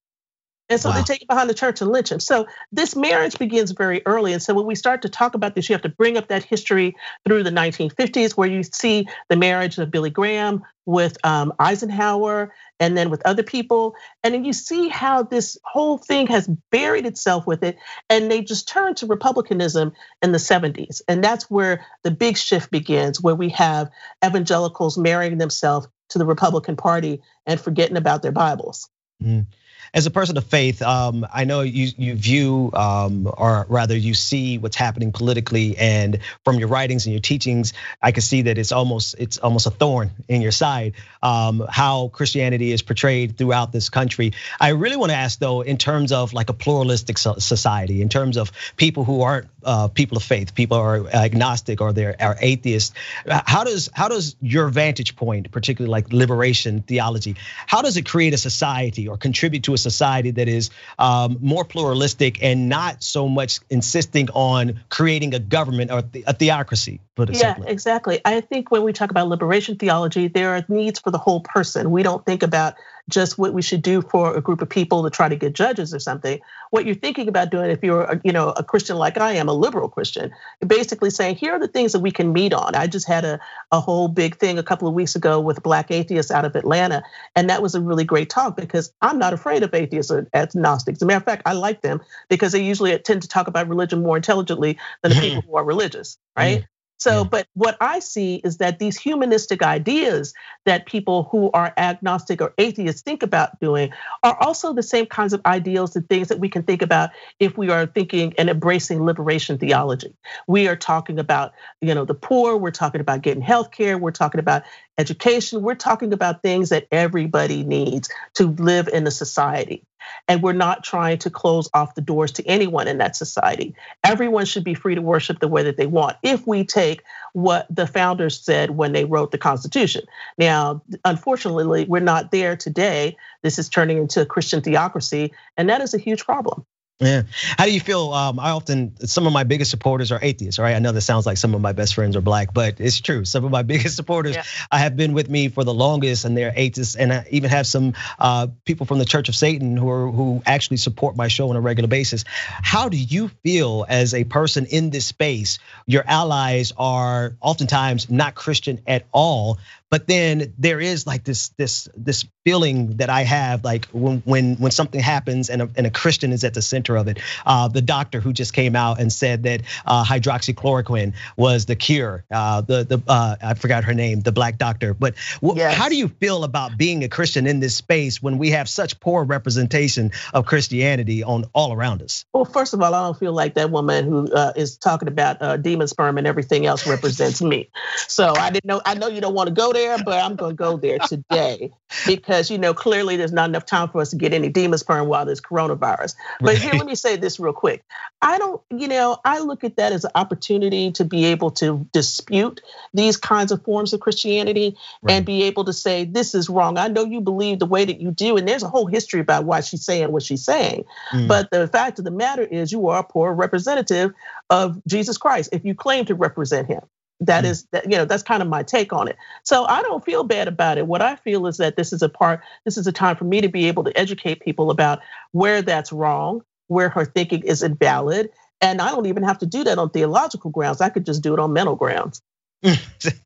And 0.67 0.81
so 0.81 0.89
wow. 0.89 0.95
they 0.95 1.03
take 1.03 1.21
him 1.21 1.27
behind 1.27 1.49
the 1.49 1.53
church 1.53 1.81
and 1.81 1.91
lynch 1.91 2.11
him. 2.11 2.19
So 2.19 2.47
this 2.71 2.95
marriage 2.95 3.37
begins 3.37 3.71
very 3.71 4.01
early. 4.05 4.33
And 4.33 4.41
so 4.41 4.53
when 4.53 4.65
we 4.65 4.73
start 4.73 5.03
to 5.03 5.09
talk 5.09 5.35
about 5.35 5.53
this, 5.53 5.69
you 5.69 5.73
have 5.73 5.83
to 5.83 5.89
bring 5.89 6.17
up 6.17 6.29
that 6.29 6.43
history 6.43 6.95
through 7.27 7.43
the 7.43 7.51
1950s, 7.51 8.31
where 8.31 8.49
you 8.49 8.63
see 8.63 9.07
the 9.29 9.35
marriage 9.35 9.77
of 9.77 9.91
Billy 9.91 10.09
Graham 10.09 10.63
with 10.85 11.17
um, 11.23 11.53
Eisenhower 11.59 12.53
and 12.79 12.97
then 12.97 13.09
with 13.09 13.21
other 13.25 13.43
people. 13.43 13.95
And 14.23 14.33
then 14.33 14.45
you 14.45 14.53
see 14.53 14.89
how 14.89 15.23
this 15.23 15.57
whole 15.63 15.97
thing 15.97 16.27
has 16.27 16.47
buried 16.71 17.05
itself 17.05 17.47
with 17.47 17.63
it. 17.63 17.77
And 18.09 18.29
they 18.29 18.41
just 18.41 18.67
turned 18.67 18.97
to 18.97 19.07
Republicanism 19.07 19.93
in 20.21 20.31
the 20.31 20.37
70s. 20.37 21.01
And 21.07 21.23
that's 21.23 21.49
where 21.49 21.85
the 22.03 22.11
big 22.11 22.37
shift 22.37 22.71
begins, 22.71 23.21
where 23.21 23.35
we 23.35 23.49
have 23.49 23.89
evangelicals 24.25 24.97
marrying 24.97 25.37
themselves 25.37 25.87
to 26.09 26.17
the 26.19 26.25
Republican 26.25 26.75
Party 26.75 27.21
and 27.45 27.59
forgetting 27.59 27.97
about 27.97 28.21
their 28.21 28.31
Bibles. 28.31 28.89
Mm 29.23 29.45
as 29.93 30.05
a 30.05 30.11
person 30.11 30.37
of 30.37 30.43
faith, 30.45 30.81
um, 30.81 31.25
I 31.33 31.45
know 31.45 31.61
you 31.61 31.91
you 31.97 32.15
view, 32.15 32.71
um, 32.73 33.31
or 33.37 33.65
rather, 33.69 33.95
you 33.95 34.13
see 34.13 34.57
what's 34.57 34.75
happening 34.75 35.11
politically, 35.11 35.77
and 35.77 36.19
from 36.43 36.57
your 36.59 36.67
writings 36.67 37.05
and 37.05 37.13
your 37.13 37.21
teachings, 37.21 37.73
I 38.01 38.11
can 38.11 38.21
see 38.21 38.43
that 38.43 38.57
it's 38.57 38.71
almost 38.71 39.15
it's 39.19 39.37
almost 39.37 39.67
a 39.67 39.71
thorn 39.71 40.11
in 40.27 40.41
your 40.41 40.51
side. 40.51 40.93
Um, 41.21 41.65
how 41.69 42.09
Christianity 42.09 42.71
is 42.71 42.81
portrayed 42.81 43.37
throughout 43.37 43.71
this 43.71 43.89
country. 43.89 44.33
I 44.59 44.69
really 44.69 44.95
want 44.95 45.11
to 45.11 45.17
ask 45.17 45.39
though, 45.39 45.61
in 45.61 45.77
terms 45.77 46.11
of 46.11 46.33
like 46.33 46.49
a 46.49 46.53
pluralistic 46.53 47.17
society, 47.17 48.01
in 48.01 48.09
terms 48.09 48.37
of 48.37 48.51
people 48.77 49.03
who 49.03 49.21
aren't 49.21 49.47
uh, 49.63 49.87
people 49.87 50.17
of 50.17 50.23
faith, 50.23 50.55
people 50.55 50.77
are 50.77 51.07
agnostic 51.07 51.81
or 51.81 51.93
they're 51.93 52.15
are 52.19 52.37
atheists. 52.41 52.93
How 53.27 53.63
does 53.63 53.89
how 53.93 54.07
does 54.07 54.35
your 54.41 54.69
vantage 54.69 55.15
point, 55.15 55.51
particularly 55.51 55.91
like 55.91 56.11
liberation 56.11 56.81
theology, 56.81 57.35
how 57.67 57.81
does 57.81 57.97
it 57.97 58.05
create 58.05 58.33
a 58.33 58.37
society 58.37 59.07
or 59.07 59.17
contribute 59.17 59.63
to 59.63 59.73
a 59.75 59.77
society 59.77 60.31
that 60.31 60.47
is 60.47 60.69
um, 60.97 61.37
more 61.41 61.63
pluralistic 61.63 62.41
and 62.43 62.67
not 62.67 63.03
so 63.03 63.27
much 63.29 63.59
insisting 63.69 64.29
on 64.31 64.79
creating 64.89 65.33
a 65.33 65.39
government 65.39 65.91
or 65.91 66.03
a 66.25 66.33
theocracy. 66.33 66.99
Put 67.15 67.29
it 67.29 67.35
yeah, 67.35 67.53
simply. 67.53 67.71
exactly. 67.71 68.21
I 68.25 68.41
think 68.41 68.71
when 68.71 68.83
we 68.83 68.91
talk 68.91 69.11
about 69.11 69.27
liberation 69.27 69.77
theology, 69.77 70.27
there 70.27 70.55
are 70.55 70.65
needs 70.67 70.99
for 70.99 71.11
the 71.11 71.17
whole 71.17 71.41
person. 71.41 71.91
We 71.91 72.03
don't 72.03 72.25
think 72.25 72.43
about 72.43 72.75
just 73.09 73.37
what 73.37 73.53
we 73.53 73.61
should 73.61 73.81
do 73.81 74.01
for 74.01 74.35
a 74.35 74.41
group 74.41 74.61
of 74.61 74.69
people 74.69 75.03
to 75.03 75.09
try 75.09 75.29
to 75.29 75.35
get 75.35 75.53
judges 75.53 75.93
or 75.93 75.99
something. 75.99 76.39
What 76.71 76.85
you're 76.85 76.95
thinking 76.95 77.27
about 77.27 77.51
doing, 77.51 77.69
if 77.69 77.83
you're 77.83 78.03
a, 78.03 78.21
you 78.23 78.31
know 78.31 78.49
a 78.49 78.63
Christian 78.63 78.97
like 78.97 79.17
I 79.17 79.33
am, 79.33 79.47
a 79.47 79.53
liberal 79.53 79.89
Christian, 79.89 80.31
basically 80.65 81.09
saying 81.09 81.35
here 81.35 81.53
are 81.53 81.59
the 81.59 81.67
things 81.67 81.91
that 81.91 81.99
we 81.99 82.11
can 82.11 82.33
meet 82.33 82.53
on. 82.53 82.75
I 82.75 82.87
just 82.87 83.07
had 83.07 83.23
a 83.23 83.39
a 83.71 83.79
whole 83.79 84.07
big 84.07 84.37
thing 84.37 84.57
a 84.57 84.63
couple 84.63 84.87
of 84.87 84.93
weeks 84.93 85.15
ago 85.15 85.39
with 85.39 85.61
Black 85.61 85.91
atheists 85.91 86.31
out 86.31 86.45
of 86.45 86.55
Atlanta, 86.55 87.03
and 87.35 87.49
that 87.49 87.61
was 87.61 87.75
a 87.75 87.81
really 87.81 88.05
great 88.05 88.29
talk 88.29 88.57
because 88.57 88.91
I'm 89.01 89.19
not 89.19 89.33
afraid 89.33 89.63
of 89.63 89.73
atheists 89.73 90.11
or 90.11 90.27
agnostics. 90.33 90.97
As 90.97 91.01
a 91.03 91.05
matter 91.05 91.17
of 91.17 91.25
fact, 91.25 91.43
I 91.45 91.53
like 91.53 91.81
them 91.81 92.01
because 92.29 92.53
they 92.53 92.63
usually 92.63 92.97
tend 92.99 93.21
to 93.21 93.27
talk 93.27 93.47
about 93.47 93.69
religion 93.69 94.01
more 94.01 94.17
intelligently 94.17 94.77
than 95.03 95.11
the 95.11 95.19
people 95.19 95.41
who 95.41 95.57
are 95.57 95.63
religious, 95.63 96.17
right? 96.35 96.65
So, 96.97 97.21
yeah. 97.21 97.27
but 97.29 97.47
what 97.53 97.77
I 97.81 97.99
see 97.99 98.35
is 98.43 98.57
that 98.57 98.79
these 98.79 98.97
humanistic 98.97 99.61
ideas 99.61 100.33
that 100.65 100.85
people 100.85 101.23
who 101.31 101.51
are 101.51 101.73
agnostic 101.77 102.41
or 102.41 102.53
atheists 102.57 103.01
think 103.01 103.21
about 103.21 103.59
doing 103.59 103.91
are 104.23 104.37
also 104.41 104.73
the 104.73 104.83
same 104.83 105.05
kinds 105.05 105.33
of 105.33 105.41
ideals 105.45 105.95
and 105.95 106.07
things 106.07 106.29
that 106.29 106.39
we 106.39 106.49
can 106.49 106.63
think 106.63 106.81
about 106.81 107.09
if 107.39 107.57
we 107.57 107.69
are 107.69 107.85
thinking 107.85 108.33
and 108.37 108.49
embracing 108.49 109.03
liberation 109.03 109.57
theology. 109.57 110.13
We 110.47 110.67
are 110.67 110.75
talking 110.75 111.19
about, 111.19 111.53
you 111.81 111.93
know, 111.93 112.05
the 112.05 112.13
poor, 112.13 112.57
we're 112.57 112.71
talking 112.71 113.01
about 113.01 113.21
getting 113.21 113.41
health 113.41 113.71
care, 113.71 113.97
we're 113.97 114.11
talking 114.11 114.39
about 114.39 114.63
education, 114.97 115.61
we're 115.61 115.75
talking 115.75 116.13
about 116.13 116.41
things 116.41 116.69
that 116.69 116.87
everybody 116.91 117.63
needs 117.63 118.09
to 118.35 118.47
live 118.47 118.87
in 118.87 119.05
a 119.07 119.11
society. 119.11 119.83
And 120.27 120.43
we're 120.43 120.53
not 120.53 120.83
trying 120.83 121.17
to 121.19 121.29
close 121.29 121.67
off 121.73 121.95
the 121.95 122.01
doors 122.01 122.31
to 122.33 122.45
anyone 122.45 122.87
in 122.87 122.99
that 122.99 123.15
society. 123.15 123.75
Everyone 124.03 124.45
should 124.45 124.63
be 124.63 124.75
free 124.75 124.95
to 124.95 125.01
worship 125.01 125.39
the 125.39 125.47
way 125.47 125.63
that 125.63 125.77
they 125.77 125.87
want 125.87 126.17
if 126.21 126.45
we 126.45 126.63
take 126.63 127.01
what 127.33 127.67
the 127.69 127.87
founders 127.87 128.39
said 128.39 128.71
when 128.71 128.93
they 128.93 129.05
wrote 129.05 129.31
the 129.31 129.37
Constitution. 129.37 130.03
Now, 130.37 130.83
unfortunately, 131.03 131.85
we're 131.85 131.99
not 132.01 132.31
there 132.31 132.55
today. 132.55 133.17
This 133.41 133.57
is 133.57 133.67
turning 133.67 133.97
into 133.97 134.21
a 134.21 134.25
Christian 134.25 134.61
theocracy, 134.61 135.33
and 135.57 135.69
that 135.69 135.81
is 135.81 135.93
a 135.93 135.99
huge 135.99 136.23
problem. 136.23 136.65
Yeah. 137.01 137.23
How 137.57 137.65
do 137.65 137.73
you 137.73 137.81
feel? 137.81 138.13
Um, 138.13 138.39
I 138.39 138.51
often 138.51 138.95
some 139.05 139.27
of 139.27 139.33
my 139.33 139.43
biggest 139.43 139.69
supporters 139.69 140.13
are 140.13 140.19
atheists, 140.21 140.57
right? 140.59 140.73
I 140.73 140.79
know 140.79 140.93
that 140.93 141.01
sounds 141.01 141.25
like 141.25 141.35
some 141.35 141.53
of 141.53 141.59
my 141.59 141.73
best 141.73 141.93
friends 141.93 142.15
are 142.15 142.21
black, 142.21 142.53
but 142.53 142.79
it's 142.79 143.01
true. 143.01 143.25
Some 143.25 143.43
of 143.43 143.51
my 143.51 143.63
biggest 143.73 143.97
supporters 143.97 144.35
yeah. 144.35 144.43
I 144.71 144.79
have 144.79 144.95
been 144.95 145.11
with 145.11 145.29
me 145.29 145.49
for 145.49 145.65
the 145.65 145.73
longest, 145.73 146.23
and 146.23 146.37
they're 146.37 146.53
atheists. 146.55 146.95
And 146.95 147.11
I 147.11 147.27
even 147.31 147.49
have 147.49 147.67
some 147.67 147.95
uh, 148.17 148.47
people 148.63 148.85
from 148.85 148.99
the 148.99 149.05
Church 149.05 149.27
of 149.27 149.35
Satan 149.35 149.75
who 149.75 149.89
are 149.89 150.09
who 150.09 150.41
actually 150.45 150.77
support 150.77 151.17
my 151.17 151.27
show 151.27 151.49
on 151.49 151.57
a 151.57 151.61
regular 151.61 151.89
basis. 151.89 152.23
How 152.27 152.87
do 152.87 152.95
you 152.95 153.27
feel 153.43 153.85
as 153.89 154.13
a 154.13 154.23
person 154.23 154.65
in 154.65 154.89
this 154.89 155.05
space? 155.05 155.59
Your 155.85 156.05
allies 156.07 156.71
are 156.77 157.35
oftentimes 157.41 158.09
not 158.09 158.35
Christian 158.35 158.79
at 158.87 159.05
all, 159.11 159.57
but 159.89 160.07
then 160.07 160.53
there 160.57 160.81
is 160.81 161.05
like 161.05 161.23
this 161.23 161.49
this 161.57 161.87
this 161.95 162.25
feeling 162.43 162.97
that 162.97 163.09
I 163.09 163.23
have 163.23 163.63
like 163.63 163.85
when 163.87 164.21
when 164.25 164.55
when 164.55 164.71
something 164.71 164.99
happens 164.99 165.49
and 165.49 165.61
a, 165.61 165.69
and 165.75 165.85
a 165.87 165.89
Christian 165.89 166.31
is 166.31 166.43
at 166.43 166.53
the 166.53 166.61
center 166.61 166.95
of 166.95 167.07
it. 167.07 167.19
Uh, 167.45 167.67
the 167.67 167.81
doctor 167.81 168.19
who 168.19 168.33
just 168.33 168.53
came 168.53 168.75
out 168.75 168.99
and 168.99 169.11
said 169.11 169.43
that 169.43 169.61
uh, 169.85 170.03
hydroxychloroquine 170.03 171.13
was 171.37 171.65
the 171.65 171.75
cure. 171.75 172.25
Uh, 172.31 172.61
the 172.61 172.83
the 172.83 173.01
uh, 173.07 173.35
I 173.41 173.53
forgot 173.53 173.83
her 173.83 173.93
name, 173.93 174.21
the 174.21 174.31
black 174.31 174.57
doctor. 174.57 174.93
But 174.93 175.15
yes. 175.41 175.75
how 175.75 175.87
do 175.87 175.95
you 175.95 176.07
feel 176.07 176.43
about 176.43 176.77
being 176.77 177.03
a 177.03 177.09
Christian 177.09 177.45
in 177.45 177.59
this 177.59 177.75
space 177.75 178.21
when 178.21 178.37
we 178.37 178.51
have 178.51 178.67
such 178.67 178.99
poor 178.99 179.23
representation 179.23 180.11
of 180.33 180.45
Christianity 180.45 181.23
on 181.23 181.45
all 181.53 181.73
around 181.73 182.01
us? 182.01 182.25
Well, 182.33 182.45
first 182.45 182.73
of 182.73 182.81
all, 182.81 182.93
I 182.93 183.01
don't 183.01 183.17
feel 183.17 183.33
like 183.33 183.53
that 183.53 183.69
woman 183.69 184.05
who 184.05 184.31
uh, 184.31 184.53
is 184.55 184.77
talking 184.77 185.07
about 185.07 185.41
uh, 185.41 185.57
demon 185.57 185.87
sperm 185.87 186.17
and 186.17 186.25
everything 186.25 186.65
else 186.65 186.87
represents 186.87 187.41
me. 187.41 187.69
So 188.07 188.33
I 188.35 188.49
didn't 188.49 188.65
know. 188.65 188.81
I 188.85 188.95
know 188.95 189.07
you 189.07 189.21
don't 189.21 189.33
want 189.33 189.47
to 189.47 189.53
go 189.53 189.71
there, 189.75 189.97
but 190.03 190.23
I'm 190.23 190.35
going 190.35 190.51
to 190.51 190.55
go 190.55 190.77
there 190.77 190.97
today 190.99 191.71
because 192.07 192.49
you 192.49 192.57
know 192.57 192.73
clearly 192.73 193.17
there's 193.17 193.33
not 193.33 193.49
enough 193.49 193.65
time 193.65 193.89
for 193.89 194.01
us 194.01 194.09
to 194.11 194.15
get 194.15 194.33
any 194.33 194.49
demon 194.49 194.79
sperm 194.79 195.07
while 195.07 195.25
there's 195.25 195.41
coronavirus. 195.41 196.15
But 196.39 196.47
right. 196.47 196.57
here, 196.57 196.73
let 196.73 196.85
me 196.85 196.95
say 196.95 197.17
this 197.17 197.39
real 197.39 197.53
quick. 197.53 197.83
I 198.21 198.37
don't, 198.37 198.61
you 198.71 198.87
know, 198.87 199.17
I 199.23 199.39
look 199.39 199.63
at 199.63 199.75
that 199.75 199.91
as 199.91 200.05
an 200.05 200.11
opportunity 200.15 200.91
to 200.93 201.05
be 201.05 201.25
able 201.25 201.51
to 201.51 201.87
dispute 201.91 202.61
these 202.93 203.17
kinds 203.17 203.51
of 203.51 203.63
forms 203.63 203.93
of 203.93 203.99
Christianity 203.99 204.77
right. 205.01 205.15
and 205.15 205.25
be 205.25 205.43
able 205.43 205.65
to 205.65 205.73
say 205.73 206.05
this 206.05 206.33
is 206.33 206.49
wrong. 206.49 206.77
I 206.77 206.87
know 206.87 207.03
you 207.03 207.21
believe 207.21 207.59
the 207.59 207.65
way 207.65 207.85
that 207.85 207.99
you 207.99 208.11
do, 208.11 208.37
and 208.37 208.47
there's 208.47 208.63
a 208.63 208.69
whole 208.69 208.87
history 208.87 209.19
about 209.19 209.45
why 209.45 209.59
she's 209.59 209.85
saying 209.85 210.11
what 210.11 210.23
she's 210.23 210.43
saying. 210.43 210.85
Mm. 211.11 211.27
But 211.27 211.51
the 211.51 211.67
fact 211.67 211.99
of 211.99 212.05
the 212.05 212.11
matter 212.11 212.43
is, 212.43 212.71
you 212.71 212.87
are 212.87 212.99
a 212.99 213.03
poor 213.03 213.33
representative 213.33 214.13
of 214.49 214.81
Jesus 214.87 215.17
Christ 215.17 215.49
if 215.51 215.65
you 215.65 215.75
claim 215.75 216.05
to 216.05 216.15
represent 216.15 216.67
him. 216.67 216.81
That 217.25 217.43
mm. 217.43 217.67
that 217.71 217.89
you 217.89 217.97
know 217.97 218.05
that's 218.05 218.23
kind 218.23 218.41
of 218.41 218.47
my 218.47 218.63
take 218.63 218.93
on 218.93 219.07
it. 219.07 219.17
So 219.43 219.65
I 219.65 219.81
don't 219.81 220.03
feel 220.03 220.23
bad 220.23 220.47
about 220.47 220.77
it. 220.77 220.87
What 220.87 221.01
I 221.01 221.15
feel 221.15 221.47
is 221.47 221.57
that 221.57 221.75
this 221.75 221.93
is 221.93 222.01
a 222.01 222.09
part 222.09 222.41
this 222.63 222.77
is 222.77 222.87
a 222.87 222.91
time 222.91 223.15
for 223.15 223.25
me 223.25 223.41
to 223.41 223.49
be 223.49 223.67
able 223.67 223.83
to 223.83 223.97
educate 223.97 224.41
people 224.41 224.71
about 224.71 224.99
where 225.31 225.61
that's 225.61 225.91
wrong, 225.91 226.41
where 226.67 226.89
her 226.89 227.05
thinking 227.05 227.43
is 227.43 227.63
invalid, 227.63 228.29
and 228.61 228.81
I 228.81 228.91
don't 228.91 229.05
even 229.05 229.23
have 229.23 229.39
to 229.39 229.45
do 229.45 229.63
that 229.63 229.77
on 229.77 229.89
theological 229.89 230.51
grounds. 230.51 230.81
I 230.81 230.89
could 230.89 231.05
just 231.05 231.21
do 231.21 231.33
it 231.33 231.39
on 231.39 231.53
mental 231.53 231.75
grounds. 231.75 232.21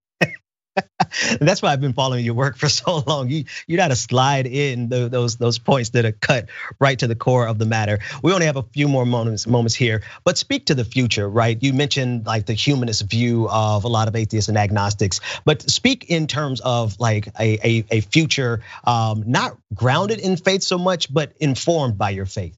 that's 1.40 1.62
why 1.62 1.72
I've 1.72 1.82
been 1.82 1.94
following 1.94 2.26
your 2.26 2.34
work 2.34 2.58
for 2.58 2.70
so 2.70 3.04
long. 3.06 3.30
You 3.30 3.46
you 3.68 3.78
got 3.78 3.90
to 3.90 3.96
slide 3.96 4.48
in 4.48 4.90
those 4.90 5.38
those 5.38 5.60
points 5.60 5.90
that 5.90 6.06
are 6.06 6.12
cut 6.12 6.48
right 6.80 6.98
to 7.00 7.08
the 7.08 7.16
core 7.16 7.48
of 7.48 7.58
the 7.58 7.66
matter. 7.66 8.00
We 8.24 8.34
only 8.34 8.46
have 8.46 8.58
a 8.58 8.64
few 8.64 8.88
more 8.88 9.06
moments 9.06 9.48
moments 9.48 9.76
here, 9.76 10.04
but 10.24 10.38
speak 10.38 10.68
to 10.68 10.76
the 10.76 10.86
future, 10.86 11.30
right? 11.30 11.58
You 11.62 11.74
mentioned 11.74 12.26
like 12.26 12.46
the 12.46 12.54
humanist 12.54 13.04
view 13.04 13.48
of 13.50 13.84
a 13.84 13.88
lot 13.88 14.08
of 14.08 14.16
atheists 14.16 14.50
and 14.50 14.58
agnostics, 14.58 15.22
but 15.46 15.62
speak 15.70 16.10
in 16.10 16.28
terms 16.28 16.62
of 16.62 17.00
like 17.00 17.28
a 17.40 17.60
a, 17.64 17.86
a 17.92 18.02
future 18.02 18.62
um, 18.84 19.24
not 19.28 19.58
grounded 19.74 20.20
in 20.20 20.38
faith 20.38 20.64
so 20.64 20.78
much, 20.78 21.14
but 21.14 21.34
informed 21.40 21.98
by 21.98 22.12
your 22.12 22.26
faith. 22.26 22.56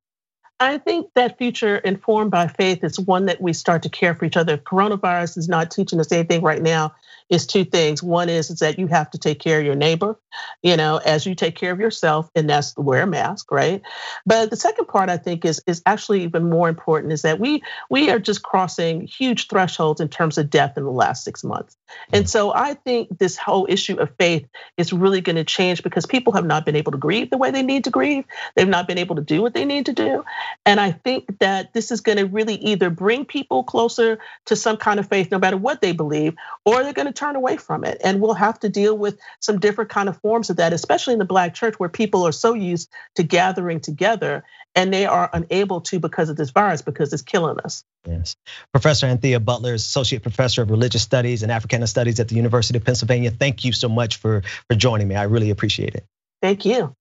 I 0.62 0.78
think 0.78 1.10
that 1.16 1.40
future 1.40 1.78
informed 1.78 2.30
by 2.30 2.48
faith 2.48 2.84
is 2.84 3.00
one 3.00 3.26
that 3.26 3.42
we 3.42 3.52
start 3.52 3.82
to 3.84 3.90
care 3.90 4.14
for 4.14 4.26
each 4.26 4.38
other. 4.38 4.58
Coronavirus 4.58 5.40
is 5.40 5.50
not 5.50 5.72
teaching 5.72 6.00
us 6.00 6.12
anything 6.12 6.44
right 6.44 6.62
now 6.62 6.94
is 7.32 7.48
two 7.48 7.64
things. 7.64 8.04
One 8.04 8.30
is, 8.30 8.52
is 8.52 8.60
that 8.60 8.78
you 8.78 8.88
have 8.88 9.10
to 9.12 9.18
take 9.18 9.40
care 9.40 9.60
of 9.60 9.66
your 9.66 9.76
neighbor, 9.76 10.20
you 10.62 10.76
know, 10.76 10.98
as 10.98 11.26
you 11.26 11.34
take 11.34 11.56
care 11.56 11.72
of 11.72 11.80
yourself, 11.80 12.30
and 12.36 12.50
that's 12.50 12.78
wear 12.78 13.04
a 13.04 13.08
mask, 13.08 13.52
right? 13.52 13.82
But 14.26 14.50
the 14.50 14.58
second 14.58 14.88
part 14.90 15.10
I 15.10 15.18
think 15.18 15.46
is 15.46 15.62
is 15.66 15.82
actually 15.86 16.24
even 16.24 16.50
more 16.50 16.68
important 16.68 17.14
is 17.14 17.22
that 17.24 17.40
we 17.40 17.64
we 17.90 18.12
are 18.12 18.20
just 18.20 18.44
crossing 18.44 19.08
huge 19.08 19.48
thresholds 19.48 20.02
in 20.02 20.10
terms 20.10 20.38
of 20.38 20.50
death 20.50 20.78
in 20.78 20.84
the 20.84 20.92
last 20.92 21.24
six 21.24 21.44
months. 21.44 21.78
And 22.12 22.30
so 22.30 22.54
I 22.54 22.74
think 22.74 23.18
this 23.18 23.38
whole 23.38 23.66
issue 23.70 23.96
of 23.96 24.10
faith 24.20 24.46
is 24.78 24.92
really 24.92 25.22
going 25.22 25.38
to 25.38 25.44
change 25.44 25.84
because 25.84 26.06
people 26.06 26.34
have 26.34 26.46
not 26.46 26.66
been 26.66 26.76
able 26.76 26.92
to 26.92 26.98
grieve 26.98 27.30
the 27.30 27.38
way 27.38 27.52
they 27.52 27.64
need 27.64 27.86
to 27.86 27.90
grieve. 27.90 28.26
They've 28.56 28.68
not 28.68 28.88
been 28.88 28.98
able 28.98 29.16
to 29.16 29.22
do 29.22 29.42
what 29.42 29.54
they 29.54 29.66
need 29.66 29.86
to 29.86 29.94
do. 29.94 30.26
And 30.66 30.80
I 30.80 30.92
think 30.92 31.40
that 31.40 31.74
this 31.74 31.92
is 31.92 32.02
going 32.02 32.18
to 32.18 32.26
really 32.26 32.56
either 32.56 32.90
bring 32.90 33.26
people 33.26 33.64
closer 33.64 34.20
to 34.46 34.56
some 34.56 34.78
kind 34.78 35.00
of 35.00 35.08
faith, 35.08 35.32
no 35.32 35.40
matter 35.40 35.58
what 35.58 35.82
they 35.82 35.94
believe, 35.94 36.36
or 36.66 36.84
they're 36.84 36.94
going 36.94 37.08
to 37.08 37.14
turn 37.22 37.36
away 37.36 37.58
from 37.58 37.84
it. 37.84 38.02
And 38.04 38.20
we'll 38.20 38.34
have 38.34 38.60
to 38.62 38.70
deal 38.70 38.98
with 38.98 39.20
some 39.40 39.60
different 39.60 39.90
kind 39.90 40.10
of 40.10 40.20
forms 40.22 40.50
of 40.50 40.58
that, 40.58 40.74
especially 40.74 41.14
in 41.14 41.20
the 41.20 41.26
black 41.26 41.54
church 41.54 41.76
where 41.80 41.90
people 41.90 42.26
are 42.26 42.32
so 42.32 42.54
used 42.54 42.92
to 43.16 43.24
gathering 43.24 43.80
together 43.80 44.44
and 44.74 44.92
they 44.94 45.06
are 45.06 45.30
unable 45.32 45.82
to 45.82 46.00
because 46.00 46.30
of 46.30 46.38
this 46.38 46.50
virus 46.50 46.82
because 46.82 47.14
it's 47.14 47.22
killing 47.22 47.60
us. 47.60 47.84
Yes. 48.08 48.36
Professor 48.74 49.06
Anthea 49.06 49.40
Butler 49.40 49.76
is 49.76 49.84
Associate 49.84 50.22
Professor 50.22 50.64
of 50.64 50.72
Religious 50.72 51.04
Studies 51.04 51.44
and 51.44 51.52
Africana 51.52 51.88
Studies 51.88 52.20
at 52.20 52.28
the 52.28 52.36
University 52.36 52.78
of 52.78 52.86
Pennsylvania. 52.86 53.30
Thank 53.32 53.64
you 53.64 53.74
so 53.74 53.90
much 53.90 54.18
for, 54.18 54.42
for 54.68 54.76
joining 54.76 55.08
me. 55.08 55.16
I 55.16 55.24
really 55.24 55.52
appreciate 55.52 55.96
it. 55.96 56.06
Thank 56.42 56.66
you. 56.66 56.96